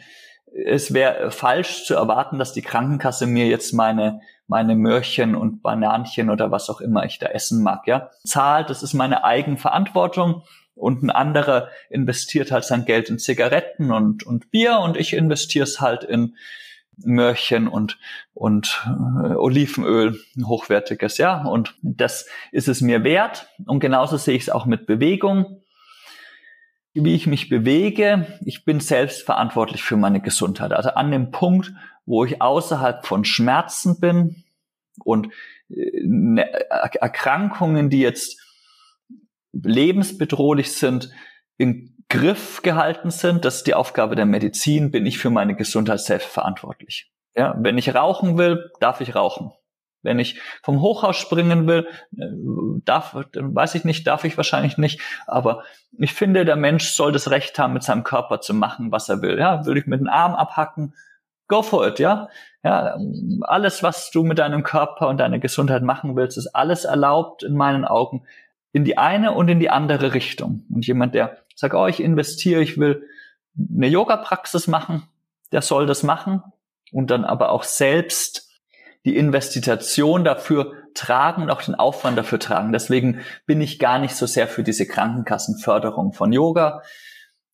[0.66, 6.30] es wäre falsch zu erwarten, dass die Krankenkasse mir jetzt meine meine Möhrchen und Bananchen
[6.30, 8.70] oder was auch immer ich da essen mag, ja, zahlt.
[8.70, 10.44] Das ist meine Eigenverantwortung
[10.76, 15.64] und ein anderer investiert halt sein Geld in Zigaretten und, und Bier und ich investiere
[15.64, 16.36] es halt in
[16.98, 17.98] Möhrchen und,
[18.34, 21.44] und äh, Olivenöl, hochwertiges, ja.
[21.44, 23.50] Und das ist es mir wert.
[23.66, 25.62] Und genauso sehe ich es auch mit Bewegung.
[26.94, 30.72] Wie ich mich bewege, ich bin selbst verantwortlich für meine Gesundheit.
[30.72, 31.74] Also an dem Punkt,
[32.06, 34.44] wo ich außerhalb von Schmerzen bin
[35.04, 35.28] und
[35.70, 38.45] äh, ne, Erkrankungen, die jetzt
[39.64, 41.12] lebensbedrohlich sind,
[41.58, 43.46] in Griff gehalten sind.
[43.46, 44.92] Das ist die Aufgabe der Medizin.
[44.92, 47.12] Bin ich für meine Gesundheit selbst verantwortlich.
[47.36, 49.52] Ja, wenn ich rauchen will, darf ich rauchen.
[50.04, 52.26] Wenn ich vom Hochhaus springen will, äh,
[52.86, 55.02] darf, weiß ich nicht, darf ich wahrscheinlich nicht.
[55.26, 55.64] Aber
[55.98, 59.24] ich finde, der Mensch soll das Recht haben, mit seinem Körper zu machen, was er
[59.24, 59.40] will.
[59.40, 60.94] Ja, will ich mit dem Arm abhacken?
[61.48, 62.30] Go for it, ja.
[62.64, 62.98] Ja,
[63.42, 67.56] alles, was du mit deinem Körper und deiner Gesundheit machen willst, ist alles erlaubt in
[67.56, 68.26] meinen Augen
[68.76, 70.66] in die eine und in die andere Richtung.
[70.70, 73.08] Und jemand, der sagt, oh, ich investiere, ich will
[73.58, 75.04] eine Yoga-Praxis machen,
[75.54, 76.44] der soll das machen
[76.92, 78.50] und dann aber auch selbst
[79.06, 82.74] die Investition dafür tragen und auch den Aufwand dafür tragen.
[82.74, 86.82] Deswegen bin ich gar nicht so sehr für diese Krankenkassenförderung von Yoga.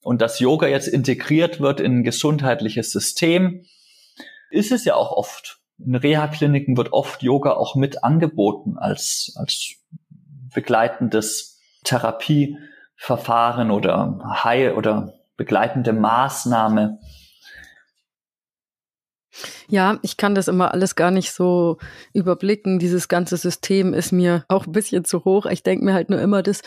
[0.01, 3.63] Und dass Yoga jetzt integriert wird in ein gesundheitliches System,
[4.49, 5.59] ist es ja auch oft.
[5.77, 9.75] In Reha-Kliniken wird oft Yoga auch mit angeboten als, als
[10.53, 12.57] begleitendes Therapie
[12.95, 16.99] Verfahren oder Heil oder begleitende Maßnahme.
[19.71, 21.77] Ja, ich kann das immer alles gar nicht so
[22.11, 22.77] überblicken.
[22.77, 25.45] Dieses ganze System ist mir auch ein bisschen zu hoch.
[25.45, 26.61] Ich denke mir halt nur immer, dass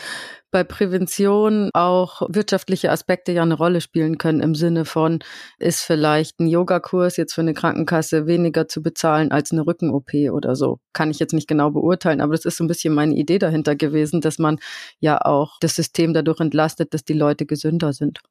[0.49, 5.19] bei Prävention auch wirtschaftliche Aspekte ja eine Rolle spielen können im Sinne von,
[5.59, 10.55] ist vielleicht ein Yogakurs jetzt für eine Krankenkasse weniger zu bezahlen als eine Rücken-OP oder
[10.55, 10.79] so.
[10.91, 13.75] Kann ich jetzt nicht genau beurteilen, aber das ist so ein bisschen meine Idee dahinter
[13.75, 14.57] gewesen, dass man
[14.99, 18.21] ja auch das System dadurch entlastet, dass die Leute gesünder sind.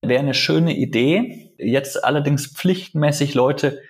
[0.00, 1.52] Wäre eine schöne Idee.
[1.58, 3.82] Jetzt allerdings pflichtmäßig Leute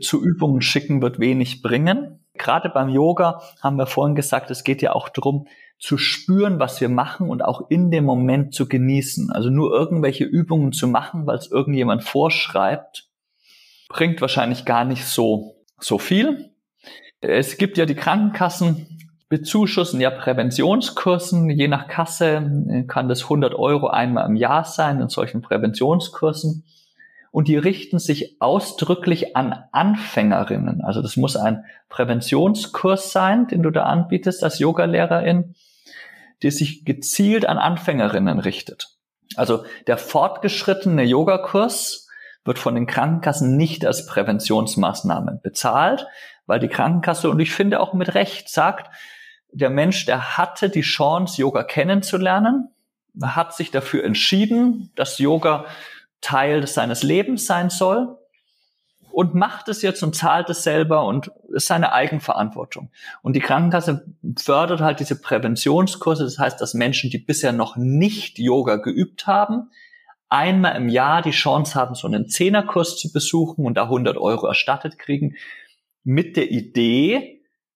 [0.00, 2.24] zu Übungen schicken, wird wenig bringen.
[2.34, 5.46] Gerade beim Yoga haben wir vorhin gesagt, es geht ja auch darum,
[5.78, 9.30] zu spüren, was wir machen und auch in dem Moment zu genießen.
[9.30, 13.10] Also nur irgendwelche Übungen zu machen, weil es irgendjemand vorschreibt,
[13.88, 16.54] bringt wahrscheinlich gar nicht so, so viel.
[17.20, 18.86] Es gibt ja die Krankenkassen,
[19.28, 21.50] bezuschussen ja Präventionskursen.
[21.50, 26.64] Je nach Kasse kann das 100 Euro einmal im Jahr sein in solchen Präventionskursen
[27.34, 30.84] und die richten sich ausdrücklich an Anfängerinnen.
[30.84, 35.56] Also das muss ein Präventionskurs sein, den du da anbietest als Yogalehrerin,
[36.44, 38.90] die sich gezielt an Anfängerinnen richtet.
[39.34, 42.08] Also der fortgeschrittene Yogakurs
[42.44, 46.06] wird von den Krankenkassen nicht als Präventionsmaßnahme bezahlt,
[46.46, 48.94] weil die Krankenkasse, und ich finde auch mit Recht, sagt,
[49.50, 52.68] der Mensch, der hatte die Chance, Yoga kennenzulernen,
[53.20, 55.64] hat sich dafür entschieden, dass Yoga
[56.24, 58.16] Teil seines Lebens sein soll
[59.12, 62.90] und macht es jetzt und zahlt es selber und ist seine Eigenverantwortung.
[63.22, 64.06] Und die Krankenkasse
[64.38, 66.24] fördert halt diese Präventionskurse.
[66.24, 69.70] Das heißt, dass Menschen, die bisher noch nicht Yoga geübt haben,
[70.30, 74.46] einmal im Jahr die Chance haben, so einen Zehnerkurs zu besuchen und da 100 Euro
[74.46, 75.36] erstattet kriegen,
[76.02, 77.33] mit der Idee,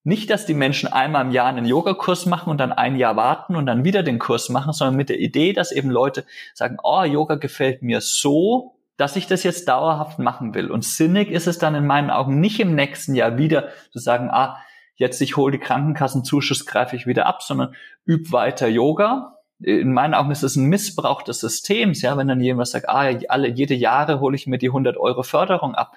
[0.08, 3.54] nicht, dass die Menschen einmal im Jahr einen Yogakurs machen und dann ein Jahr warten
[3.54, 7.02] und dann wieder den Kurs machen, sondern mit der Idee, dass eben Leute sagen, oh,
[7.02, 10.70] Yoga gefällt mir so, dass ich das jetzt dauerhaft machen will.
[10.70, 14.30] Und sinnig ist es dann in meinen Augen nicht im nächsten Jahr wieder zu sagen,
[14.30, 14.56] ah,
[14.96, 17.74] jetzt ich hole die Krankenkassenzuschuss, greife ich wieder ab, sondern
[18.06, 19.36] üb weiter Yoga.
[19.60, 23.10] In meinen Augen ist es ein Missbrauch des Systems, ja, wenn dann jemand sagt, ah,
[23.28, 25.92] alle, jede Jahre hole ich mir die 100 Euro Förderung ab.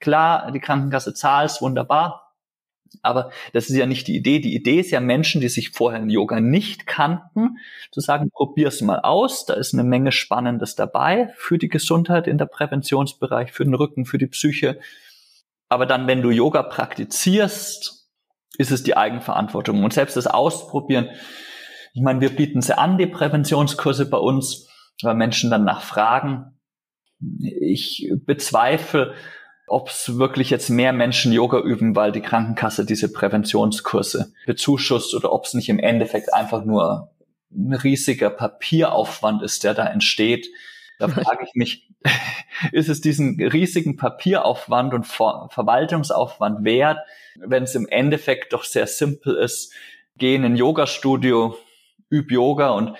[0.00, 2.23] Klar, die Krankenkasse zahlt, wunderbar.
[3.02, 4.40] Aber das ist ja nicht die Idee.
[4.40, 7.58] Die Idee ist ja Menschen, die sich vorher in Yoga nicht kannten,
[7.90, 9.46] zu sagen, probier's mal aus.
[9.46, 14.04] Da ist eine Menge Spannendes dabei für die Gesundheit in der Präventionsbereich, für den Rücken,
[14.04, 14.78] für die Psyche.
[15.68, 18.08] Aber dann, wenn du Yoga praktizierst,
[18.58, 19.82] ist es die Eigenverantwortung.
[19.82, 21.08] Und selbst das Ausprobieren,
[21.94, 24.68] ich meine, wir bieten sie an, die Präventionskurse bei uns,
[25.02, 26.58] weil Menschen dann nachfragen.
[27.40, 29.14] Ich bezweifle,
[29.66, 35.32] ob es wirklich jetzt mehr Menschen Yoga üben, weil die Krankenkasse diese Präventionskurse bezuschusst oder
[35.32, 37.10] ob es nicht im Endeffekt einfach nur
[37.50, 40.48] ein riesiger Papieraufwand ist, der da entsteht.
[40.98, 41.88] Da frage ich mich,
[42.72, 46.98] ist es diesen riesigen Papieraufwand und Ver Verwaltungsaufwand wert,
[47.36, 49.72] wenn es im Endeffekt doch sehr simpel ist,
[50.16, 51.56] geh in ein Yoga-Studio,
[52.12, 52.96] üb Yoga und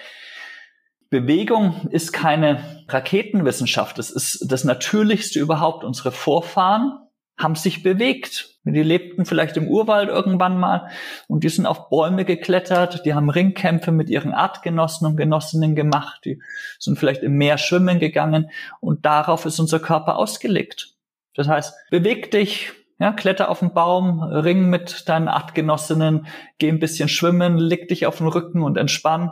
[1.14, 4.00] Bewegung ist keine Raketenwissenschaft.
[4.00, 5.84] Es ist das Natürlichste überhaupt.
[5.84, 6.98] Unsere Vorfahren
[7.38, 8.58] haben sich bewegt.
[8.64, 10.88] Die lebten vielleicht im Urwald irgendwann mal
[11.28, 16.22] und die sind auf Bäume geklettert, die haben Ringkämpfe mit ihren Artgenossen und Genossinnen gemacht,
[16.24, 16.42] die
[16.80, 18.50] sind vielleicht im Meer schwimmen gegangen
[18.80, 20.94] und darauf ist unser Körper ausgelegt.
[21.36, 26.26] Das heißt, beweg dich, ja, kletter auf den Baum, ring mit deinen Artgenossinnen,
[26.58, 29.30] geh ein bisschen schwimmen, leg dich auf den Rücken und entspann.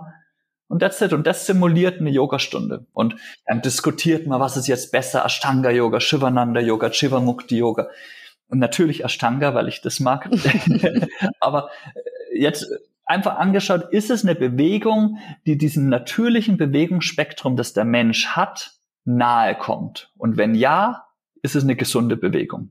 [0.72, 1.12] Und that's it.
[1.12, 2.86] Und das simuliert eine Yogastunde.
[2.94, 7.90] Und dann diskutiert man, was ist jetzt besser, Ashtanga Yoga, Shivananda Yoga, Chivamukti Yoga.
[8.48, 10.30] Und natürlich Ashtanga, weil ich das mag.
[11.40, 12.66] Aber äh, jetzt
[13.04, 18.72] einfach angeschaut, ist es eine Bewegung, die diesem natürlichen Bewegungsspektrum, das der Mensch hat,
[19.04, 20.10] nahe kommt?
[20.16, 21.04] Und wenn ja,
[21.42, 22.70] ist es eine gesunde Bewegung.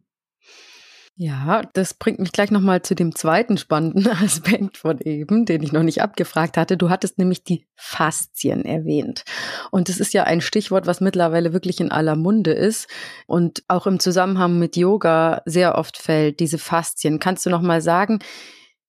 [1.15, 5.71] Ja, das bringt mich gleich nochmal zu dem zweiten spannenden Aspekt von eben, den ich
[5.71, 6.77] noch nicht abgefragt hatte.
[6.77, 9.23] Du hattest nämlich die Faszien erwähnt.
[9.71, 12.87] Und das ist ja ein Stichwort, was mittlerweile wirklich in aller Munde ist
[13.27, 17.19] und auch im Zusammenhang mit Yoga sehr oft fällt, diese Faszien.
[17.19, 18.19] Kannst du nochmal sagen,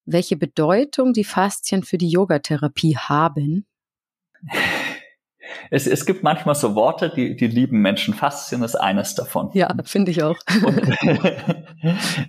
[0.04, 3.66] welche Bedeutung die Faszien für die Yogatherapie haben?
[5.70, 8.14] Es, es gibt manchmal so Worte, die, die lieben Menschen.
[8.14, 9.50] Faszien ist eines davon.
[9.54, 10.36] Ja, finde ich auch.
[10.64, 10.80] Und,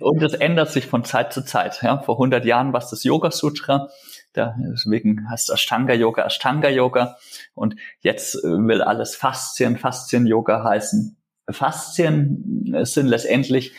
[0.00, 1.80] und es ändert sich von Zeit zu Zeit.
[1.82, 3.88] Ja, vor 100 Jahren war es das Yoga Sutra.
[4.36, 7.16] Deswegen heißt Ashtanga Yoga Ashtanga Yoga.
[7.54, 11.16] Und jetzt äh, will alles Faszien, Faszien Yoga heißen.
[11.50, 13.74] Faszien sind letztendlich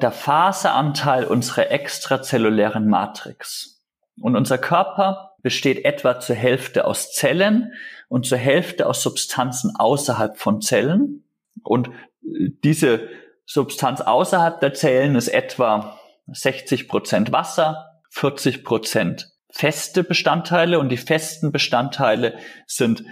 [0.00, 3.82] der Faseranteil unserer extrazellulären Matrix.
[4.20, 7.72] Und unser Körper besteht etwa zur Hälfte aus Zellen
[8.08, 11.24] und zur Hälfte aus Substanzen außerhalb von Zellen.
[11.62, 13.08] Und äh, diese
[13.46, 15.98] Substanz außerhalb der Zellen ist etwa
[16.28, 23.04] 60 Prozent Wasser, 40 Prozent feste Bestandteile und die festen Bestandteile sind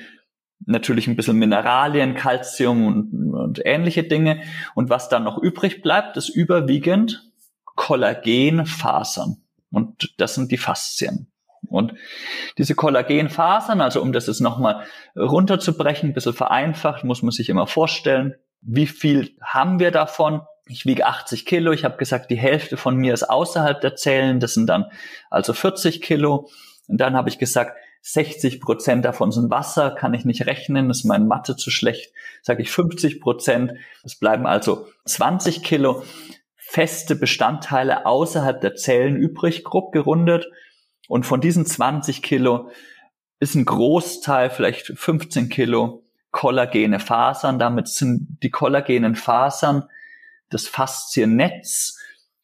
[0.67, 4.43] natürlich ein bisschen Mineralien, Calcium und, und ähnliche Dinge.
[4.75, 7.31] Und was dann noch übrig bleibt, ist überwiegend
[7.65, 9.37] Kollagenfasern.
[9.71, 11.31] Und das sind die Faszien.
[11.69, 11.95] Und
[12.57, 14.85] diese Kollagenfasern, also um das jetzt nochmal
[15.17, 20.43] runterzubrechen, ein bisschen vereinfacht, muss man sich immer vorstellen, wie viel haben wir davon?
[20.67, 21.73] Ich wiege 80 Kilo.
[21.73, 24.41] Ich habe gesagt, die Hälfte von mir ist außerhalb der Zellen.
[24.41, 24.87] Das sind dann
[25.31, 26.51] also 40 Kilo.
[26.89, 31.05] Und dann habe ich gesagt, 60 Prozent davon sind Wasser, kann ich nicht rechnen, ist
[31.05, 32.13] meine Mathe zu schlecht.
[32.43, 33.73] Sage ich 50 Prozent.
[34.05, 36.03] Es bleiben also 20 Kilo
[36.57, 40.47] feste Bestandteile außerhalb der Zellen übrig, grob gerundet.
[41.09, 42.71] Und von diesen 20 Kilo
[43.41, 47.59] ist ein Großteil, vielleicht 15 Kilo, kollagene Fasern.
[47.59, 49.85] Damit sind die kollagenen Fasern
[50.51, 51.99] das Fasziennetz,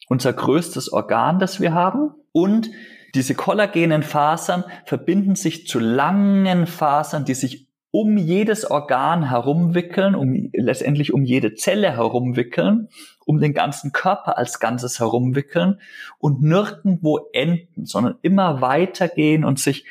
[0.08, 2.14] unser größtes Organ, das wir haben.
[2.32, 2.70] Und
[3.14, 7.63] diese kollagenen Fasern verbinden sich zu langen Fasern, die sich
[7.94, 12.88] um jedes Organ herumwickeln, um letztendlich um jede Zelle herumwickeln,
[13.24, 15.80] um den ganzen Körper als Ganzes herumwickeln
[16.18, 19.84] und nirgendwo enden, sondern immer weitergehen und sich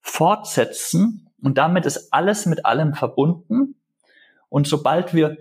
[0.00, 1.32] fortsetzen.
[1.42, 3.74] Und damit ist alles mit allem verbunden.
[4.48, 5.36] Und sobald wir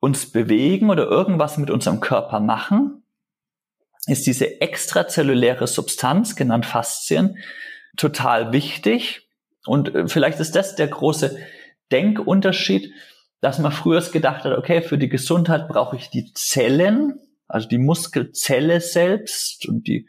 [0.00, 3.04] uns bewegen oder irgendwas mit unserem Körper machen,
[4.06, 7.38] ist diese extrazelluläre Substanz, genannt Faszien,
[7.96, 9.30] total wichtig.
[9.64, 11.38] Und äh, vielleicht ist das der große
[11.92, 12.92] Denkunterschied,
[13.40, 17.78] dass man früher gedacht hat, okay, für die Gesundheit brauche ich die Zellen, also die
[17.78, 20.08] Muskelzelle selbst und die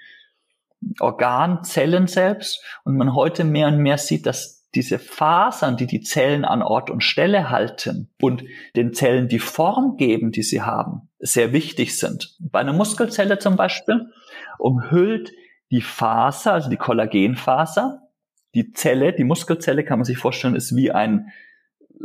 [0.99, 2.63] Organzellen selbst.
[2.83, 6.89] Und man heute mehr und mehr sieht, dass diese Fasern, die die Zellen an Ort
[6.89, 8.43] und Stelle halten und
[8.75, 12.35] den Zellen die Form geben, die sie haben, sehr wichtig sind.
[12.39, 14.11] Bei einer Muskelzelle zum Beispiel
[14.59, 15.31] umhüllt
[15.71, 18.01] die Faser, also die Kollagenfaser,
[18.53, 21.31] die Zelle, die Muskelzelle kann man sich vorstellen, ist wie ein,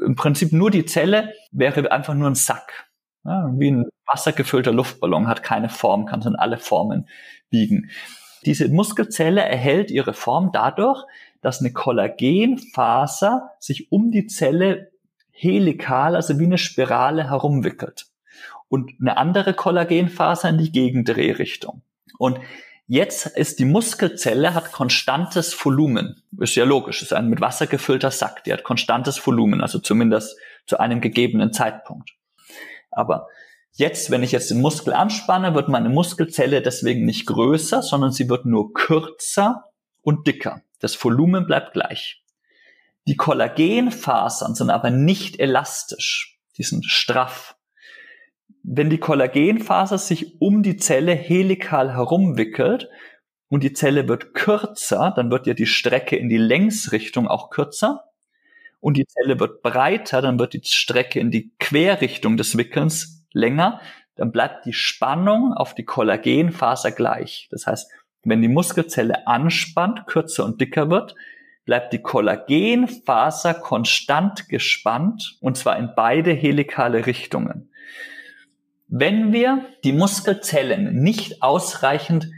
[0.05, 2.89] im Prinzip nur die Zelle wäre einfach nur ein Sack.
[3.25, 7.09] Ja, wie ein wassergefüllter Luftballon, hat keine Form, kann in alle Formen
[7.51, 7.91] biegen.
[8.47, 11.05] Diese Muskelzelle erhält ihre Form dadurch,
[11.43, 14.91] dass eine Kollagenfaser sich um die Zelle
[15.31, 18.07] helikal, also wie eine Spirale herumwickelt.
[18.69, 21.83] Und eine andere Kollagenfaser in die Gegendrehrichtung.
[22.19, 22.39] Und
[22.91, 26.23] jetzt ist die Muskelzelle, hat konstantes Volumen.
[26.39, 30.37] Ist ja logisch, ist ein mit Wasser gefüllter Sack, die hat konstantes Volumen, also zumindest
[30.67, 32.11] zu einem gegebenen Zeitpunkt.
[32.91, 33.29] Aber
[33.73, 38.29] Jetzt, wenn ich jetzt den Muskel anspanne, wird meine Muskelzelle deswegen nicht größer, sondern sie
[38.29, 39.71] wird nur kürzer
[40.03, 40.63] und dicker.
[40.81, 42.23] Das Volumen bleibt gleich.
[43.07, 46.41] Die Kollagenfasern sind aber nicht elastisch.
[46.57, 47.57] Die sind straff.
[48.63, 52.89] Wenn die Kollagenfaser sich um die Zelle helikal herumwickelt
[53.49, 58.11] und die Zelle wird kürzer, dann wird ja die Strecke in die Längsrichtung auch kürzer
[58.81, 63.81] und die Zelle wird breiter, dann wird die Strecke in die Querrichtung des Wickelns länger,
[64.17, 67.49] dann bleibt die Spannung auf die Kollagenfaser gleich.
[67.51, 67.91] Das heißt,
[68.23, 71.15] wenn die Muskelzelle anspannt, kürzer und dicker wird,
[71.65, 77.70] bleibt die Kollagenfaser konstant gespannt und zwar in beide helikale Richtungen.
[78.91, 82.29] Wenn wir die Muskelzellen nicht ausreichend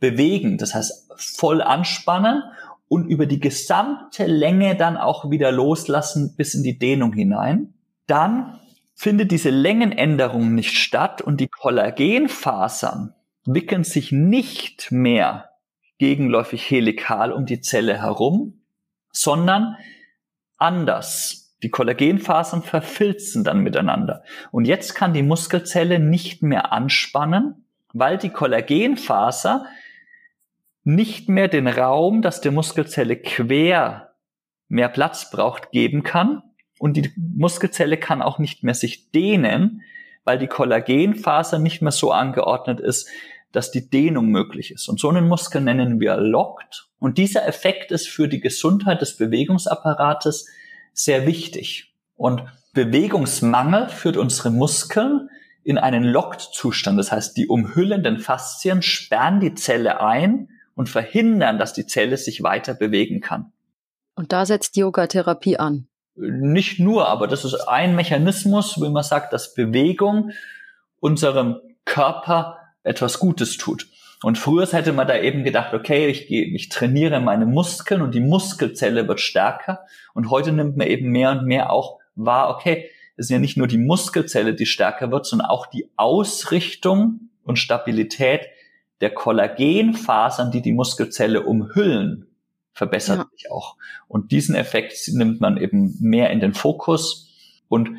[0.00, 2.42] bewegen, das heißt voll anspannen
[2.88, 7.74] und über die gesamte Länge dann auch wieder loslassen bis in die Dehnung hinein,
[8.06, 8.58] dann
[8.94, 15.50] findet diese Längenänderung nicht statt und die Kollagenfasern wickeln sich nicht mehr
[15.98, 18.62] gegenläufig helikal um die Zelle herum,
[19.12, 19.76] sondern
[20.56, 21.41] anders.
[21.62, 24.24] Die Kollagenfasern verfilzen dann miteinander.
[24.50, 29.66] Und jetzt kann die Muskelzelle nicht mehr anspannen, weil die Kollagenfaser
[30.84, 34.14] nicht mehr den Raum, dass der Muskelzelle quer
[34.68, 36.42] mehr Platz braucht, geben kann.
[36.78, 39.82] Und die Muskelzelle kann auch nicht mehr sich dehnen,
[40.24, 43.08] weil die Kollagenfaser nicht mehr so angeordnet ist,
[43.52, 44.88] dass die Dehnung möglich ist.
[44.88, 46.88] Und so einen Muskel nennen wir Locked.
[46.98, 50.48] Und dieser Effekt ist für die Gesundheit des Bewegungsapparates
[50.92, 51.94] sehr wichtig.
[52.16, 55.28] Und Bewegungsmangel führt unsere Muskeln
[55.64, 56.98] in einen Locked-Zustand.
[56.98, 62.42] Das heißt, die umhüllenden Faszien sperren die Zelle ein und verhindern, dass die Zelle sich
[62.42, 63.52] weiter bewegen kann.
[64.14, 65.86] Und da setzt Yoga-Therapie an.
[66.14, 70.32] Nicht nur, aber das ist ein Mechanismus, wie man sagt, dass Bewegung
[71.00, 73.86] unserem Körper etwas Gutes tut.
[74.22, 78.20] Und früher hätte man da eben gedacht, okay, ich, ich trainiere meine Muskeln und die
[78.20, 79.80] Muskelzelle wird stärker.
[80.14, 83.56] Und heute nimmt man eben mehr und mehr auch wahr, okay, es ist ja nicht
[83.56, 88.46] nur die Muskelzelle, die stärker wird, sondern auch die Ausrichtung und Stabilität
[89.00, 92.26] der Kollagenfasern, die die Muskelzelle umhüllen,
[92.72, 93.26] verbessert ja.
[93.32, 93.76] sich auch.
[94.08, 97.28] Und diesen Effekt nimmt man eben mehr in den Fokus.
[97.68, 97.90] Und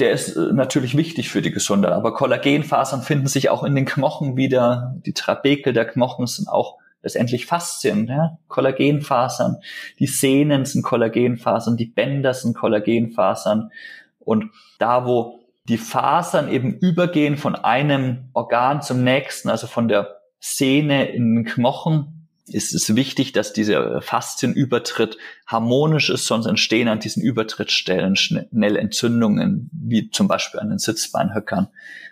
[0.00, 1.92] der ist äh, natürlich wichtig für die Gesundheit.
[1.92, 4.94] Aber Kollagenfasern finden sich auch in den Knochen wieder.
[5.06, 8.38] Die Trabekel der Knochen sind auch letztendlich Faszien, ja?
[8.48, 9.58] Kollagenfasern.
[9.98, 13.70] Die Sehnen sind Kollagenfasern, die Bänder sind Kollagenfasern.
[14.18, 20.16] Und da, wo die Fasern eben übergehen von einem Organ zum nächsten, also von der
[20.38, 22.19] Sehne in den Knochen,
[22.54, 29.70] ist es wichtig, dass dieser Faszienübertritt harmonisch ist, sonst entstehen an diesen Übertrittstellen schnell Entzündungen,
[29.72, 31.68] wie zum Beispiel an den Sitzbeinhöckern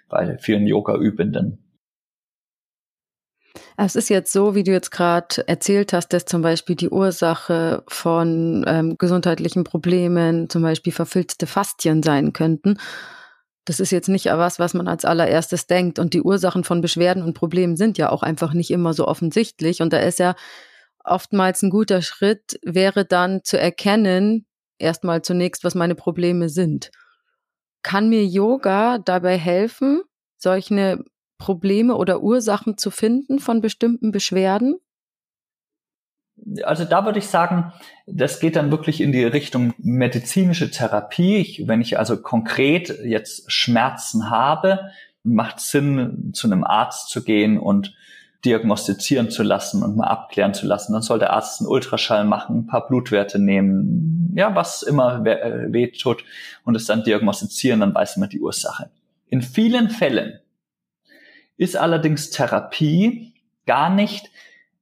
[0.08, 1.58] bei vielen Yoga-Übenden.
[3.76, 7.84] Es ist jetzt so, wie du jetzt gerade erzählt hast, dass zum Beispiel die Ursache
[7.86, 12.78] von ähm, gesundheitlichen Problemen, zum Beispiel verfilzte Faszien sein könnten.
[13.68, 15.98] Das ist jetzt nicht was, was man als allererstes denkt.
[15.98, 19.82] Und die Ursachen von Beschwerden und Problemen sind ja auch einfach nicht immer so offensichtlich.
[19.82, 20.36] Und da ist ja
[21.04, 24.46] oftmals ein guter Schritt, wäre dann zu erkennen,
[24.78, 26.90] erstmal zunächst, was meine Probleme sind.
[27.82, 30.00] Kann mir Yoga dabei helfen,
[30.38, 31.04] solche
[31.36, 34.76] Probleme oder Ursachen zu finden von bestimmten Beschwerden?
[36.64, 37.72] Also da würde ich sagen,
[38.06, 41.36] das geht dann wirklich in die Richtung medizinische Therapie.
[41.36, 44.90] Ich, wenn ich also konkret jetzt Schmerzen habe,
[45.22, 47.94] macht Sinn, zu einem Arzt zu gehen und
[48.44, 50.92] diagnostizieren zu lassen und mal abklären zu lassen.
[50.92, 55.72] Dann soll der Arzt einen Ultraschall machen, ein paar Blutwerte nehmen, ja, was immer äh,
[55.72, 56.24] weh tut
[56.64, 58.90] und es dann diagnostizieren, dann weiß man die Ursache.
[59.28, 60.38] In vielen Fällen
[61.56, 63.34] ist allerdings Therapie
[63.66, 64.30] gar nicht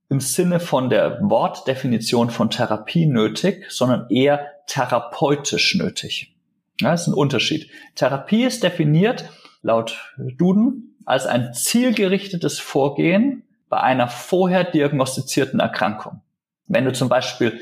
[0.08, 6.34] im Sinne von der Wortdefinition von Therapie nötig, sondern eher therapeutisch nötig.
[6.80, 7.70] Ja, das ist ein Unterschied.
[7.94, 9.28] Therapie ist definiert
[9.62, 16.20] laut Duden als ein zielgerichtetes Vorgehen bei einer vorher diagnostizierten Erkrankung.
[16.68, 17.60] Wenn du zum Beispiel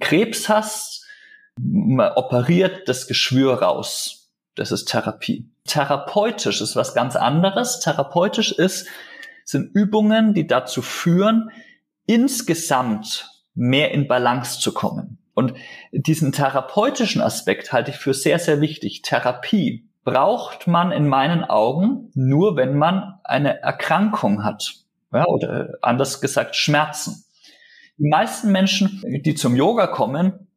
[0.00, 1.06] Krebs hast,
[1.56, 4.30] man operiert das Geschwür raus.
[4.54, 5.48] Das ist Therapie.
[5.64, 7.80] Therapeutisch ist was ganz anderes.
[7.80, 8.88] Therapeutisch ist,
[9.44, 11.50] sind Übungen, die dazu führen,
[12.08, 15.18] insgesamt mehr in Balance zu kommen.
[15.34, 15.54] Und
[15.92, 19.02] diesen therapeutischen Aspekt halte ich für sehr, sehr wichtig.
[19.02, 24.74] Therapie braucht man in meinen Augen nur, wenn man eine Erkrankung hat.
[25.12, 27.24] Ja, oder anders gesagt Schmerzen.
[27.98, 30.48] Die meisten Menschen, die zum Yoga kommen,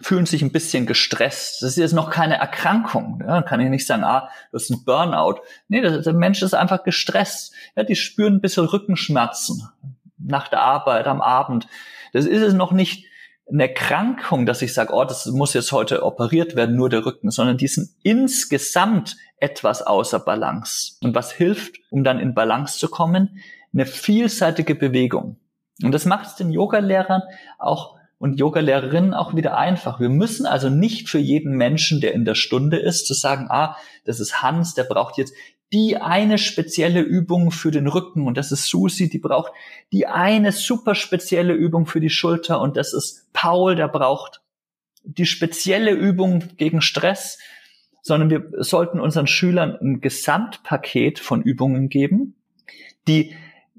[0.00, 1.62] fühlen sich ein bisschen gestresst.
[1.62, 3.22] Das ist jetzt noch keine Erkrankung.
[3.26, 5.40] Ja, kann ich nicht sagen, ah, das ist ein Burnout.
[5.68, 7.54] Nee, der Mensch ist einfach gestresst.
[7.76, 9.68] Ja, die spüren ein bisschen Rückenschmerzen
[10.18, 11.66] nach der Arbeit, am Abend.
[12.12, 13.06] Das ist es noch nicht
[13.48, 17.30] eine Erkrankung, dass ich sage, oh, das muss jetzt heute operiert werden, nur der Rücken,
[17.30, 20.94] sondern die sind insgesamt etwas außer Balance.
[21.02, 23.40] Und was hilft, um dann in Balance zu kommen?
[23.72, 25.36] Eine vielseitige Bewegung.
[25.82, 27.22] Und das macht es den Yogalehrern
[27.58, 30.00] auch und Yogalehrerinnen auch wieder einfach.
[30.00, 33.76] Wir müssen also nicht für jeden Menschen, der in der Stunde ist, zu sagen, ah,
[34.04, 35.34] das ist Hans, der braucht jetzt
[35.72, 39.52] die eine spezielle Übung für den Rücken und das ist Susi, die braucht
[39.92, 44.42] die eine super spezielle Übung für die Schulter und das ist Paul, der braucht
[45.02, 47.38] die spezielle Übung gegen Stress,
[48.02, 52.36] sondern wir sollten unseren Schülern ein Gesamtpaket von Übungen geben,
[53.08, 53.34] die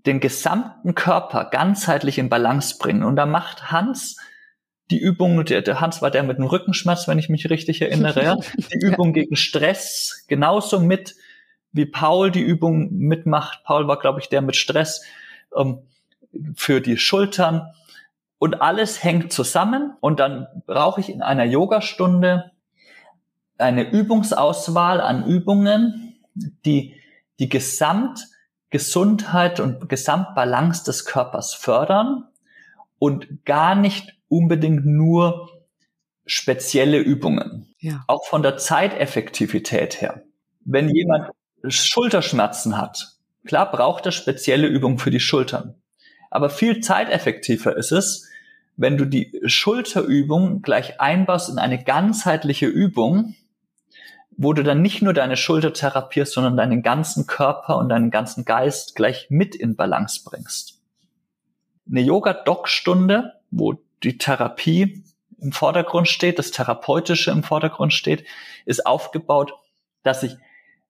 [0.06, 3.04] den gesamten Körper ganzheitlich in Balance bringen.
[3.04, 4.18] Und da macht Hans
[4.90, 8.40] die Übung, der, der Hans war der mit dem Rückenschmerz, wenn ich mich richtig erinnere,
[8.58, 11.16] die Übung gegen Stress genauso mit
[11.78, 13.64] wie Paul die Übung mitmacht.
[13.64, 15.06] Paul war, glaube ich, der mit Stress
[15.56, 15.84] ähm,
[16.56, 17.72] für die Schultern.
[18.40, 19.96] Und alles hängt zusammen.
[20.02, 22.52] Und dann brauche ich in einer Yogastunde
[23.58, 26.16] eine Übungsauswahl an Übungen,
[26.66, 26.96] die
[27.40, 32.26] die Gesamtgesundheit und Gesamtbalance des Körpers fördern
[33.00, 35.50] und gar nicht unbedingt nur
[36.26, 37.74] spezielle Übungen.
[37.80, 38.04] Ja.
[38.08, 40.24] Auch von der Zeiteffektivität her.
[40.66, 41.30] Wenn jemand
[41.64, 45.76] Schulterschmerzen hat, klar braucht er spezielle Übungen für die Schultern.
[46.30, 48.30] Aber viel zeiteffektiver ist es,
[48.76, 53.36] wenn du die Schulterübung gleich einbaust in eine ganzheitliche Übung,
[54.38, 58.46] wo du dann nicht nur deine Schulter therapierst, sondern deinen ganzen Körper und deinen ganzen
[58.46, 60.80] Geist gleich mit in Balance bringst.
[61.90, 65.04] Eine Yoga-Doc-Stunde, wo die Therapie
[65.40, 68.26] im Vordergrund steht, das Therapeutische im Vordergrund steht,
[68.66, 69.54] ist aufgebaut,
[70.04, 70.36] dass ich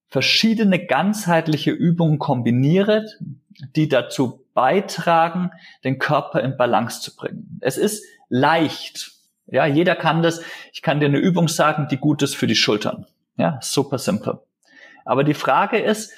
[0.10, 3.06] verschiedene ganzheitliche Übungen kombiniere,
[3.76, 5.52] die dazu beitragen,
[5.84, 7.60] den Körper in Balance zu bringen.
[7.62, 9.12] Es ist leicht.
[9.48, 10.42] Ja, jeder kann das.
[10.74, 13.06] Ich kann dir eine Übung sagen, die gut ist für die Schultern.
[13.38, 14.40] Ja, super simpel.
[15.06, 16.12] Aber die Frage ist,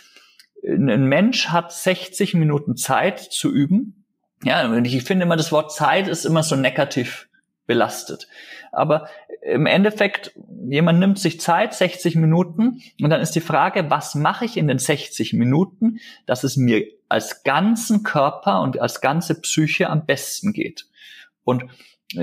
[0.64, 4.06] ein Mensch hat 60 Minuten Zeit zu üben.
[4.44, 7.28] Ja, ich finde immer, das Wort Zeit ist immer so negativ
[7.70, 8.28] belastet.
[8.72, 9.07] Aber
[9.43, 10.32] im Endeffekt,
[10.67, 14.67] jemand nimmt sich Zeit, 60 Minuten, und dann ist die Frage, was mache ich in
[14.67, 20.51] den 60 Minuten, dass es mir als ganzen Körper und als ganze Psyche am besten
[20.51, 20.88] geht.
[21.43, 21.65] Und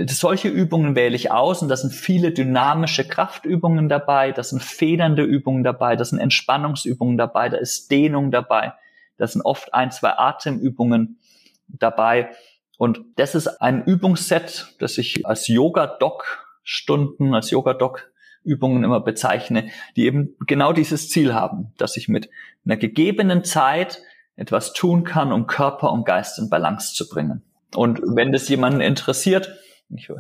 [0.09, 5.23] solche Übungen wähle ich aus und da sind viele dynamische Kraftübungen dabei, da sind federnde
[5.23, 8.73] Übungen dabei, da sind Entspannungsübungen dabei, da ist Dehnung dabei,
[9.17, 11.21] da sind oft ein, zwei Atemübungen
[11.69, 12.31] dabei.
[12.79, 20.37] Und das ist ein Übungsset, das ich als Yoga-Doc-Stunden, als Yoga-Doc-Übungen immer bezeichne, die eben
[20.47, 22.29] genau dieses Ziel haben, dass ich mit
[22.65, 24.03] einer gegebenen Zeit
[24.37, 27.43] etwas tun kann, um Körper und Geist in Balance zu bringen.
[27.75, 29.59] Und wenn das jemanden interessiert,
[29.89, 30.11] ich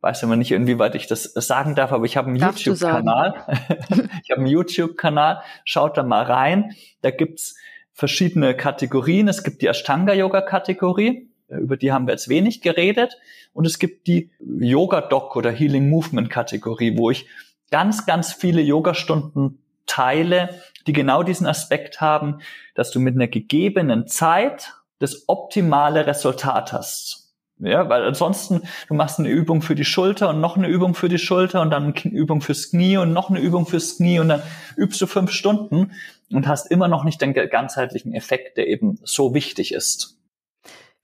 [0.00, 3.34] weiß immer nicht, inwieweit ich das sagen darf, aber ich habe einen YouTube-Kanal.
[4.22, 6.74] ich habe einen YouTube-Kanal, schaut da mal rein.
[7.02, 7.56] Da gibt's
[7.92, 9.28] verschiedene Kategorien.
[9.28, 13.16] Es gibt die Ashtanga-Yoga-Kategorie, über die haben wir jetzt wenig geredet.
[13.52, 17.26] Und es gibt die Yoga-Doc oder Healing Movement-Kategorie, wo ich
[17.70, 22.40] ganz, ganz viele Yogastunden teile, die genau diesen Aspekt haben,
[22.74, 27.26] dass du mit einer gegebenen Zeit das optimale Resultat hast.
[27.58, 31.08] Ja, weil ansonsten, du machst eine Übung für die Schulter und noch eine Übung für
[31.08, 34.28] die Schulter und dann eine Übung fürs Knie und noch eine Übung fürs Knie und
[34.28, 34.42] dann
[34.76, 35.92] übst du fünf Stunden
[36.30, 40.15] und hast immer noch nicht den ganzheitlichen Effekt, der eben so wichtig ist.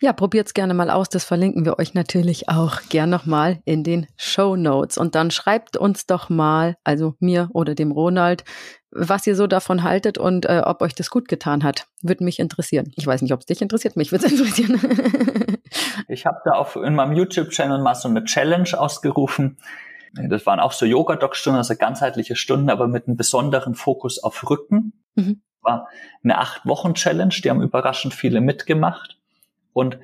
[0.03, 1.11] Ja, probiert's gerne mal aus.
[1.11, 4.99] Das verlinken wir euch natürlich auch gern nochmal in den Show Notes.
[4.99, 8.43] Und dann schreibt uns doch mal, also mir oder dem Ronald,
[8.91, 11.87] was ihr so davon haltet und äh, ob euch das gut getan hat.
[12.03, 12.91] Würde mich interessieren.
[12.97, 15.61] Ich weiß nicht, ob es dich interessiert, mich würde es interessieren.
[16.09, 19.57] ich habe da auf in meinem YouTube-Channel mal so eine Challenge ausgerufen.
[20.15, 25.05] Das waren auch so Yoga-Doc-Stunden, also ganzheitliche Stunden, aber mit einem besonderen Fokus auf Rücken.
[25.15, 25.43] Mhm.
[25.61, 25.87] War
[26.25, 29.22] eine Acht-Wochen-Challenge, die haben überraschend viele mitgemacht.
[29.73, 29.99] Und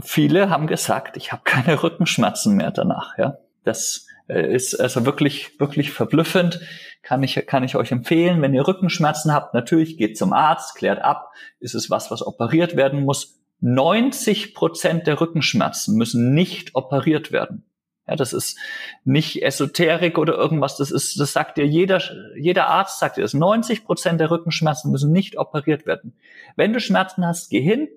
[0.00, 3.16] viele haben gesagt, ich habe keine Rückenschmerzen mehr danach.
[3.18, 6.60] Ja, das äh, ist also wirklich wirklich verblüffend.
[7.02, 11.02] Kann ich kann ich euch empfehlen, wenn ihr Rückenschmerzen habt, natürlich geht zum Arzt, klärt
[11.02, 13.38] ab, ist es was, was operiert werden muss.
[13.60, 17.64] 90 Prozent der Rückenschmerzen müssen nicht operiert werden.
[18.08, 18.58] Ja, das ist
[19.04, 20.76] nicht Esoterik oder irgendwas.
[20.76, 22.02] Das ist, das sagt dir jeder,
[22.36, 23.34] jeder Arzt sagt dir das.
[23.34, 26.14] 90 Prozent der Rückenschmerzen müssen nicht operiert werden.
[26.56, 27.88] Wenn du Schmerzen hast, geh hin,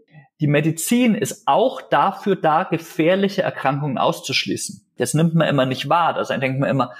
[0.42, 4.86] die Medizin ist auch dafür da, gefährliche Erkrankungen auszuschließen.
[4.98, 6.16] Das nimmt man immer nicht wahr.
[6.16, 6.94] Also denkt man immer,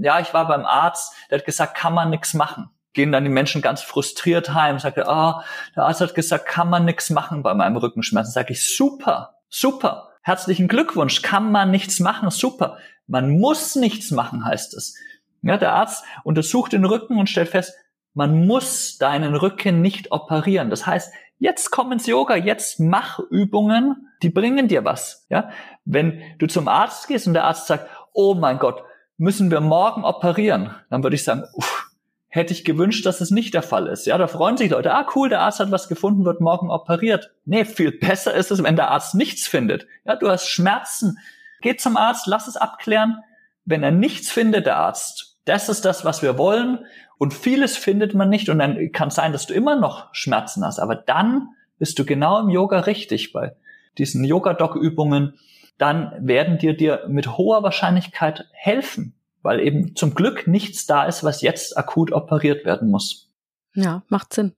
[0.00, 2.70] ja, ich war beim Arzt, der hat gesagt, kann man nichts machen.
[2.94, 5.44] Gehen dann die Menschen ganz frustriert heim, sagt er, ah,
[5.74, 8.32] der Arzt hat gesagt, kann man nichts machen bei meinem Rückenschmerzen.
[8.32, 12.78] Sag ich, super, super, herzlichen Glückwunsch, kann man nichts machen, super.
[13.06, 14.94] Man muss nichts machen, heißt es.
[15.42, 17.74] Ja, der Arzt untersucht den Rücken und stellt fest,
[18.14, 20.70] man muss deinen Rücken nicht operieren.
[20.70, 21.12] Das heißt,
[21.42, 25.26] Jetzt komm ins Yoga, jetzt mach Übungen, die bringen dir was.
[25.28, 25.50] Ja,
[25.84, 28.84] wenn du zum Arzt gehst und der Arzt sagt, oh mein Gott,
[29.16, 31.90] müssen wir morgen operieren, dann würde ich sagen, uff,
[32.28, 34.06] hätte ich gewünscht, dass es nicht der Fall ist.
[34.06, 37.32] Ja, da freuen sich Leute, ah cool, der Arzt hat was gefunden, wird morgen operiert.
[37.44, 39.88] Nee, viel besser ist es, wenn der Arzt nichts findet.
[40.04, 41.18] Ja, du hast Schmerzen.
[41.60, 43.18] Geh zum Arzt, lass es abklären.
[43.64, 46.84] Wenn er nichts findet, der Arzt, das ist das, was wir wollen.
[47.18, 50.64] Und vieles findet man nicht und dann kann es sein, dass du immer noch Schmerzen
[50.64, 50.78] hast.
[50.78, 53.54] Aber dann bist du genau im Yoga richtig bei
[53.98, 55.38] diesen Yoga-Doc-Übungen.
[55.78, 61.24] Dann werden dir dir mit hoher Wahrscheinlichkeit helfen, weil eben zum Glück nichts da ist,
[61.24, 63.30] was jetzt akut operiert werden muss.
[63.74, 64.52] Ja, macht Sinn.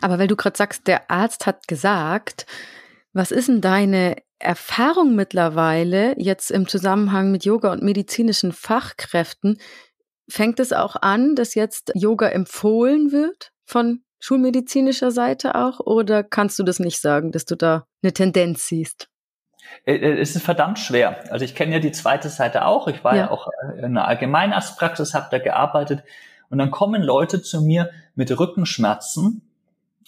[0.00, 2.46] Aber weil du gerade sagst, der Arzt hat gesagt,
[3.12, 9.58] was ist denn deine Erfahrung mittlerweile jetzt im Zusammenhang mit Yoga und medizinischen Fachkräften?
[10.30, 15.80] Fängt es auch an, dass jetzt Yoga empfohlen wird von schulmedizinischer Seite auch?
[15.80, 19.08] Oder kannst du das nicht sagen, dass du da eine Tendenz siehst?
[19.84, 21.24] Äh, äh, es ist verdammt schwer.
[21.30, 22.88] Also ich kenne ja die zweite Seite auch.
[22.88, 26.02] Ich war ja, ja auch in einer Allgemeinarztpraxis, habe da gearbeitet.
[26.50, 29.42] Und dann kommen Leute zu mir mit Rückenschmerzen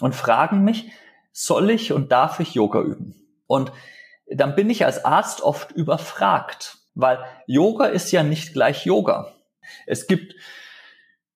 [0.00, 0.90] und fragen mich,
[1.32, 3.14] soll ich und darf ich Yoga üben?
[3.46, 3.72] Und
[4.30, 9.32] dann bin ich als Arzt oft überfragt, weil Yoga ist ja nicht gleich Yoga.
[9.86, 10.34] Es gibt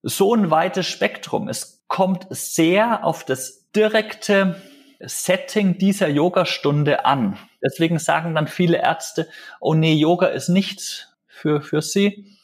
[0.02, 1.48] so ein weites Spektrum.
[1.48, 4.60] Es kommt sehr auf das direkte
[5.00, 7.38] Setting dieser Yogastunde an.
[7.62, 9.28] Deswegen sagen dann viele Ärzte,
[9.60, 12.36] oh nee, Yoga ist nichts für, für sie,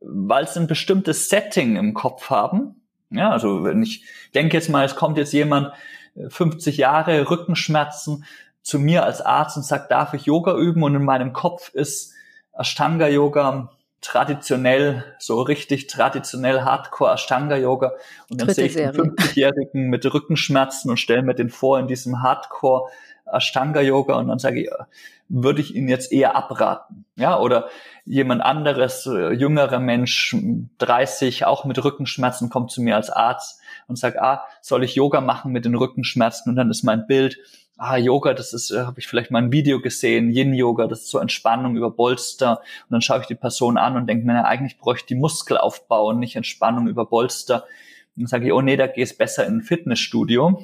[0.00, 2.82] weil sie ein bestimmtes Setting im Kopf haben.
[3.10, 4.04] Ja, also wenn ich
[4.34, 5.72] denke jetzt mal, es kommt jetzt jemand
[6.28, 8.24] 50 Jahre Rückenschmerzen
[8.62, 10.82] zu mir als Arzt und sagt, darf ich Yoga üben?
[10.82, 12.12] Und in meinem Kopf ist
[12.52, 13.70] Ashtanga Yoga
[14.00, 17.92] traditionell, so richtig traditionell Hardcore Ashtanga Yoga.
[18.28, 21.86] Und dann Dritte sehe ich den 50-Jährigen mit Rückenschmerzen und stelle mir den vor in
[21.86, 22.90] diesem Hardcore
[23.26, 24.70] Ashtanga Yoga und dann sage ich,
[25.28, 27.04] würde ich ihn jetzt eher abraten.
[27.16, 27.68] Ja, oder
[28.04, 30.36] jemand anderes, äh, jüngerer Mensch,
[30.78, 35.20] 30, auch mit Rückenschmerzen, kommt zu mir als Arzt und sagt, ah, soll ich Yoga
[35.20, 36.50] machen mit den Rückenschmerzen?
[36.50, 37.38] Und dann ist mein Bild,
[37.80, 41.10] ah, Yoga, das ist, äh, habe ich vielleicht mal ein Video gesehen, Yin-Yoga, das ist
[41.10, 42.58] so Entspannung über Bolster.
[42.58, 45.14] Und dann schaue ich die Person an und denke mir, na, eigentlich bräuchte ich die
[45.14, 47.64] Muskelaufbau und nicht Entspannung über Bolster.
[48.16, 50.62] Und dann sage ich, oh nee, da gehst besser in ein Fitnessstudio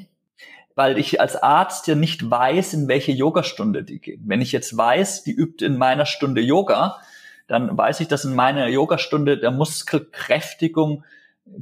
[0.76, 4.22] weil ich als Arzt ja nicht weiß, in welche Yogastunde die gehen.
[4.26, 6.98] Wenn ich jetzt weiß, die übt in meiner Stunde Yoga,
[7.48, 11.02] dann weiß ich, dass in meiner Yogastunde der Muskelkräftigung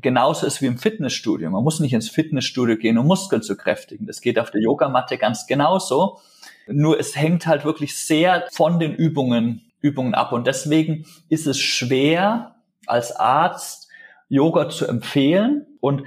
[0.01, 1.51] genauso ist wie im Fitnessstudio.
[1.51, 4.07] Man muss nicht ins Fitnessstudio gehen, um Muskeln zu kräftigen.
[4.07, 6.21] Das geht auf der Yogamatte ganz genauso.
[6.67, 10.33] Nur es hängt halt wirklich sehr von den Übungen, Übungen ab.
[10.33, 12.57] Und deswegen ist es schwer,
[12.87, 13.89] als Arzt
[14.29, 15.67] Yoga zu empfehlen.
[15.81, 16.05] Und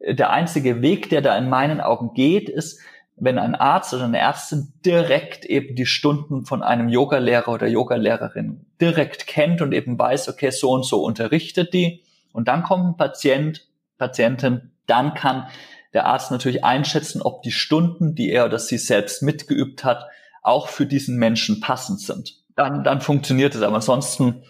[0.00, 2.80] der einzige Weg, der da in meinen Augen geht, ist,
[3.18, 8.66] wenn ein Arzt oder eine Ärztin direkt eben die Stunden von einem Yogalehrer oder Yogalehrerin
[8.78, 12.02] direkt kennt und eben weiß, okay, so und so unterrichtet die.
[12.36, 13.66] Und dann kommt ein Patient,
[13.96, 15.46] Patientin, dann kann
[15.94, 20.04] der Arzt natürlich einschätzen, ob die Stunden, die er oder sie selbst mitgeübt hat,
[20.42, 22.34] auch für diesen Menschen passend sind.
[22.54, 23.62] Dann, dann funktioniert es.
[23.62, 24.42] Aber ansonsten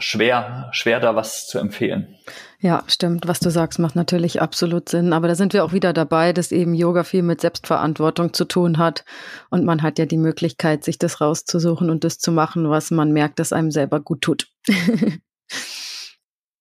[0.00, 2.14] schwer, schwer da was zu empfehlen.
[2.60, 3.26] Ja, stimmt.
[3.26, 5.14] Was du sagst, macht natürlich absolut Sinn.
[5.14, 8.76] Aber da sind wir auch wieder dabei, dass eben Yoga viel mit Selbstverantwortung zu tun
[8.76, 9.06] hat.
[9.48, 13.12] Und man hat ja die Möglichkeit, sich das rauszusuchen und das zu machen, was man
[13.12, 14.48] merkt, dass einem selber gut tut.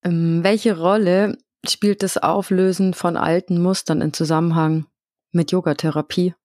[0.04, 4.86] ähm, welche Rolle spielt das Auflösen von alten Mustern in Zusammenhang
[5.32, 6.36] mit Yogatherapie?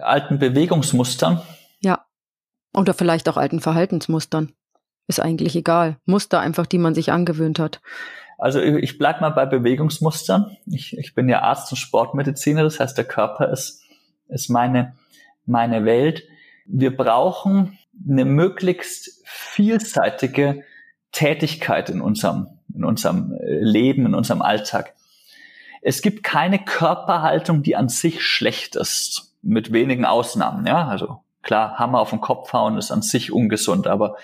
[0.00, 1.42] Alten Bewegungsmustern?
[1.80, 2.06] Ja.
[2.74, 4.52] Oder vielleicht auch alten Verhaltensmustern.
[5.06, 5.96] Ist eigentlich egal.
[6.04, 7.80] Muster einfach, die man sich angewöhnt hat.
[8.36, 10.56] Also ich bleib mal bei Bewegungsmustern.
[10.66, 13.82] Ich, ich bin ja Arzt und Sportmediziner, das heißt, der Körper ist,
[14.28, 14.94] ist meine,
[15.44, 16.22] meine Welt.
[16.66, 20.62] Wir brauchen eine möglichst vielseitige
[21.10, 24.94] Tätigkeit in unserem, in unserem äh, Leben, in unserem Alltag.
[25.82, 30.66] Es gibt keine Körperhaltung, die an sich schlecht ist, mit wenigen Ausnahmen.
[30.66, 34.16] Ja, also klar, Hammer auf den Kopf hauen ist an sich ungesund, aber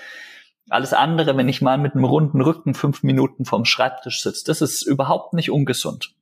[0.70, 4.62] alles andere, wenn ich mal mit einem runden Rücken fünf Minuten vorm Schreibtisch sitze, das
[4.62, 6.14] ist überhaupt nicht ungesund.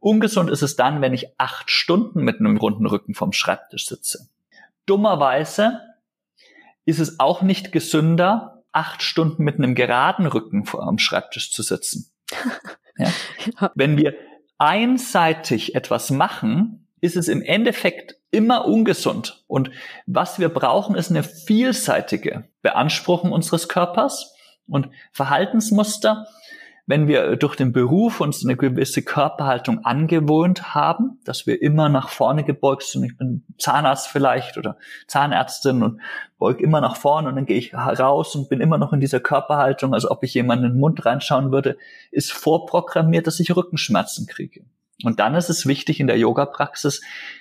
[0.00, 4.26] Ungesund ist es dann, wenn ich acht Stunden mit einem runden Rücken vorm Schreibtisch sitze.
[4.86, 5.80] Dummerweise
[6.84, 11.62] ist es auch nicht gesünder, acht Stunden mit einem geraden Rücken vor am Schreibtisch zu
[11.62, 12.10] sitzen.
[12.98, 13.10] Ja?
[13.74, 14.14] Wenn wir
[14.58, 19.44] einseitig etwas machen, ist es im Endeffekt immer ungesund.
[19.46, 19.70] Und
[20.06, 24.34] was wir brauchen, ist eine vielseitige Beanspruchung unseres Körpers
[24.66, 26.26] und Verhaltensmuster.
[26.84, 32.08] Wenn wir durch den Beruf uns eine gewisse Körperhaltung angewohnt haben, dass wir immer nach
[32.08, 34.76] vorne gebeugt sind, ich bin Zahnarzt vielleicht oder
[35.06, 36.00] Zahnärztin und
[36.38, 39.20] beug immer nach vorne und dann gehe ich raus und bin immer noch in dieser
[39.20, 41.78] Körperhaltung, als ob ich jemanden in den Mund reinschauen würde,
[42.10, 44.64] ist vorprogrammiert, dass ich Rückenschmerzen kriege.
[45.04, 47.00] Und dann ist es wichtig in der Yoga-Praxis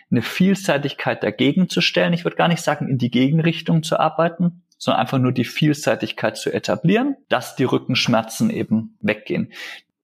[0.10, 2.14] eine Vielseitigkeit dagegen zu stellen.
[2.14, 6.38] Ich würde gar nicht sagen, in die Gegenrichtung zu arbeiten, sondern einfach nur die Vielseitigkeit
[6.38, 9.54] zu etablieren, dass die Rückenschmerzen eben weggehen.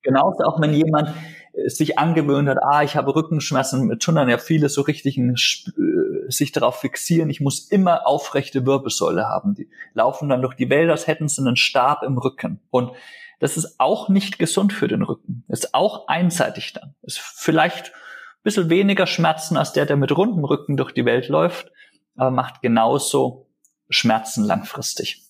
[0.04, 1.16] Genauso auch wenn jemand
[1.54, 5.34] äh, sich angewöhnt hat, ah, ich habe Rückenschmerzen, tun dann ja viele so richtig ein,
[5.34, 9.56] äh, sich darauf fixieren, ich muss immer aufrechte Wirbelsäule haben.
[9.56, 12.60] Die laufen dann durch die Welt, als hätten sie einen Stab im Rücken.
[12.70, 12.92] Und
[13.40, 15.44] das ist auch nicht gesund für den Rücken.
[15.48, 16.94] Ist auch einseitig dann.
[17.02, 21.30] Ist vielleicht ein bisschen weniger Schmerzen als der, der mit rundem Rücken durch die Welt
[21.30, 21.72] läuft,
[22.16, 23.47] aber macht genauso
[23.90, 25.24] Schmerzen langfristig.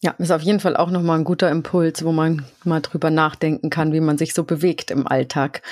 [0.00, 3.68] Ja, ist auf jeden Fall auch nochmal ein guter Impuls, wo man mal drüber nachdenken
[3.68, 5.62] kann, wie man sich so bewegt im Alltag.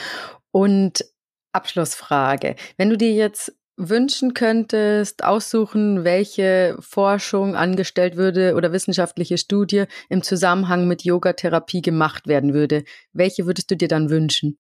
[0.51, 1.05] Und
[1.53, 2.57] Abschlussfrage.
[2.77, 10.23] Wenn du dir jetzt wünschen könntest, aussuchen, welche Forschung angestellt würde oder wissenschaftliche Studie im
[10.23, 14.59] Zusammenhang mit Yogatherapie gemacht werden würde, welche würdest du dir dann wünschen?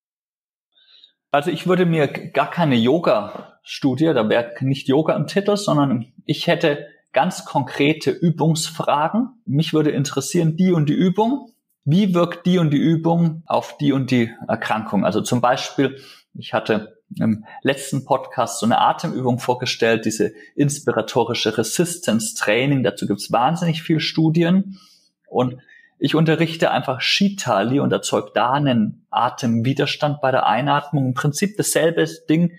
[1.30, 6.46] Also ich würde mir gar keine Yoga-Studie, da wäre nicht Yoga im Titel, sondern ich
[6.46, 6.86] hätte
[7.16, 9.40] ganz konkrete Übungsfragen.
[9.46, 11.50] Mich würde interessieren, die und die Übung.
[11.86, 15.02] Wie wirkt die und die Übung auf die und die Erkrankung?
[15.02, 15.98] Also zum Beispiel,
[16.34, 22.82] ich hatte im letzten Podcast so eine Atemübung vorgestellt, diese inspiratorische Resistance Training.
[22.82, 24.78] Dazu gibt's wahnsinnig viel Studien.
[25.26, 25.56] Und
[25.98, 31.06] ich unterrichte einfach Shitali und erzeuge da einen Atemwiderstand bei der Einatmung.
[31.06, 32.58] Im Prinzip dasselbe Ding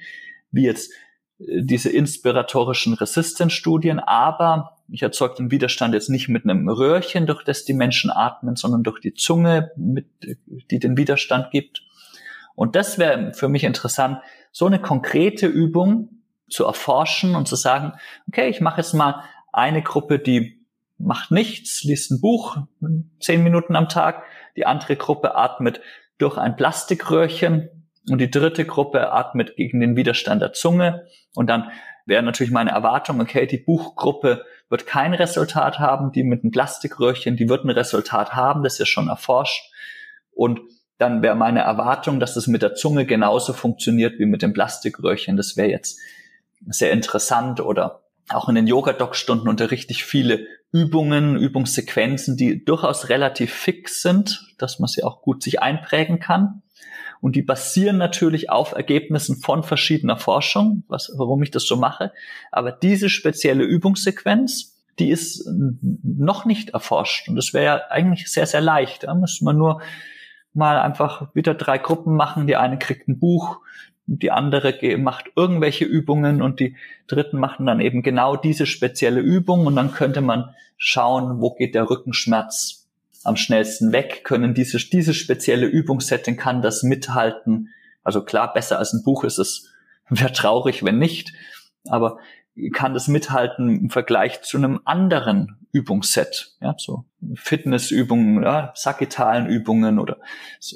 [0.50, 0.92] wie jetzt
[1.40, 7.66] diese inspiratorischen Resistance-Studien, aber ich erzeuge den Widerstand jetzt nicht mit einem Röhrchen, durch das
[7.66, 10.08] die Menschen atmen, sondern durch die Zunge, mit,
[10.72, 11.84] die den Widerstand gibt.
[12.56, 14.20] Und das wäre für mich interessant,
[14.52, 17.94] so eine konkrete Übung zu erforschen und zu sagen,
[18.28, 20.66] okay, ich mache jetzt mal eine Gruppe, die
[20.98, 22.58] macht nichts, liest ein Buch,
[23.20, 24.24] zehn Minuten am Tag.
[24.56, 25.82] Die andere Gruppe atmet
[26.18, 27.70] durch ein Plastikröhrchen
[28.10, 31.08] und die dritte Gruppe atmet gegen den Widerstand der Zunge.
[31.36, 31.72] Und dann
[32.06, 37.36] wäre natürlich meine Erwartung, okay, die Buchgruppe wird kein Resultat haben, die mit einem Plastikröhrchen,
[37.36, 39.72] die wird ein Resultat haben, das ist ja schon erforscht.
[40.32, 40.60] Und
[40.98, 45.38] dann wäre meine Erwartung, dass es mit der Zunge genauso funktioniert wie mit dem Plastikröhrchen.
[45.38, 46.00] Das wäre jetzt
[46.66, 53.54] sehr interessant oder auch in den Yoga-Doc-Stunden unterrichte ich viele Übungen, Übungssequenzen, die durchaus relativ
[53.54, 56.62] fix sind, dass man sie auch gut sich einprägen kann.
[57.22, 62.12] Und die basieren natürlich auf Ergebnissen von verschiedener Forschung, was, warum ich das so mache.
[62.52, 65.48] Aber diese spezielle Übungssequenz, die ist
[66.04, 67.30] noch nicht erforscht.
[67.30, 69.04] Und das wäre ja eigentlich sehr, sehr leicht.
[69.04, 69.82] Da müsste man nur
[70.54, 72.48] mal einfach wieder drei Gruppen machen.
[72.48, 73.60] Die eine kriegt ein Buch,
[74.08, 76.76] die andere macht irgendwelche Übungen und die
[77.08, 81.76] dritten machen dann eben genau diese spezielle Übung und dann könnte man schauen, wo geht
[81.76, 82.77] der Rückenschmerz
[83.28, 87.74] am schnellsten weg, können diese, diese spezielle Übungssetting kann das mithalten.
[88.04, 89.70] Also klar, besser als ein Buch ist es,
[90.10, 91.34] wäre traurig, wenn nicht,
[91.90, 92.20] aber
[92.74, 97.06] kann das mithalten im Vergleich zu einem anderen Übungsset, ja, so
[97.36, 100.18] Fitnessübungen, ja, sagittalen Übungen oder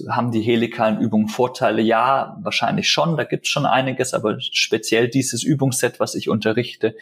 [0.09, 1.81] haben die helikalen Übungen Vorteile?
[1.81, 6.95] Ja, wahrscheinlich schon, da gibt's schon einiges, aber speziell dieses Übungsset, was ich unterrichte,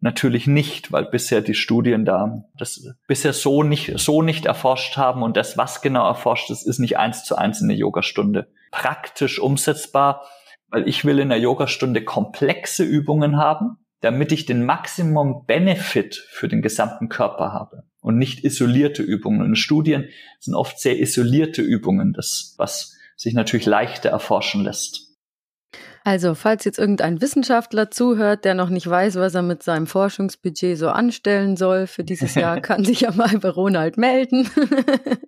[0.00, 5.22] natürlich nicht, weil bisher die Studien da das bisher so nicht, so nicht erforscht haben
[5.22, 9.38] und das, was genau erforscht ist, ist nicht eins zu eins in der Yogastunde praktisch
[9.38, 10.26] umsetzbar,
[10.68, 16.48] weil ich will in der Yogastunde komplexe Übungen haben, damit ich den Maximum Benefit für
[16.48, 19.40] den gesamten Körper habe und nicht isolierte Übungen.
[19.40, 25.13] Und Studien sind oft sehr isolierte Übungen, das, was sich natürlich leichter erforschen lässt.
[26.06, 30.76] Also, falls jetzt irgendein Wissenschaftler zuhört, der noch nicht weiß, was er mit seinem Forschungsbudget
[30.76, 34.50] so anstellen soll für dieses Jahr, kann sich ja mal bei Ronald melden.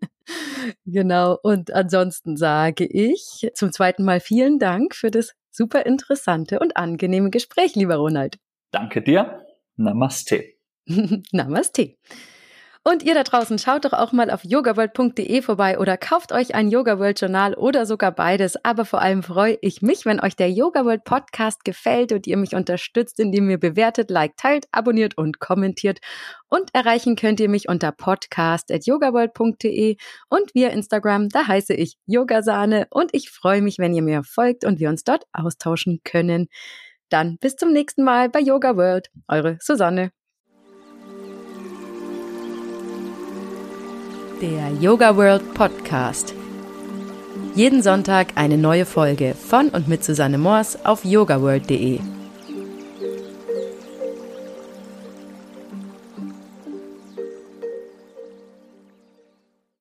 [0.84, 1.38] genau.
[1.42, 7.30] Und ansonsten sage ich zum zweiten Mal vielen Dank für das super interessante und angenehme
[7.30, 8.38] Gespräch, lieber Ronald.
[8.70, 9.46] Danke dir.
[9.76, 10.44] Namaste.
[11.32, 11.96] Namaste.
[12.88, 16.70] Und ihr da draußen schaut doch auch mal auf yogaworld.de vorbei oder kauft euch ein
[16.70, 18.64] Yoga World Journal oder sogar beides.
[18.64, 22.36] Aber vor allem freue ich mich, wenn euch der Yoga World Podcast gefällt und ihr
[22.36, 25.98] mich unterstützt, indem ihr bewertet, liked, teilt, abonniert und kommentiert.
[26.48, 29.96] Und erreichen könnt ihr mich unter podcast.yogaworld.de
[30.28, 34.64] und via Instagram, da heiße ich Yogasahne und ich freue mich, wenn ihr mir folgt
[34.64, 36.46] und wir uns dort austauschen können.
[37.08, 39.08] Dann bis zum nächsten Mal bei Yoga World.
[39.26, 40.12] Eure Susanne.
[44.42, 46.34] Der Yoga World Podcast.
[47.54, 52.00] Jeden Sonntag eine neue Folge von und mit Susanne Moors auf yogaworld.de.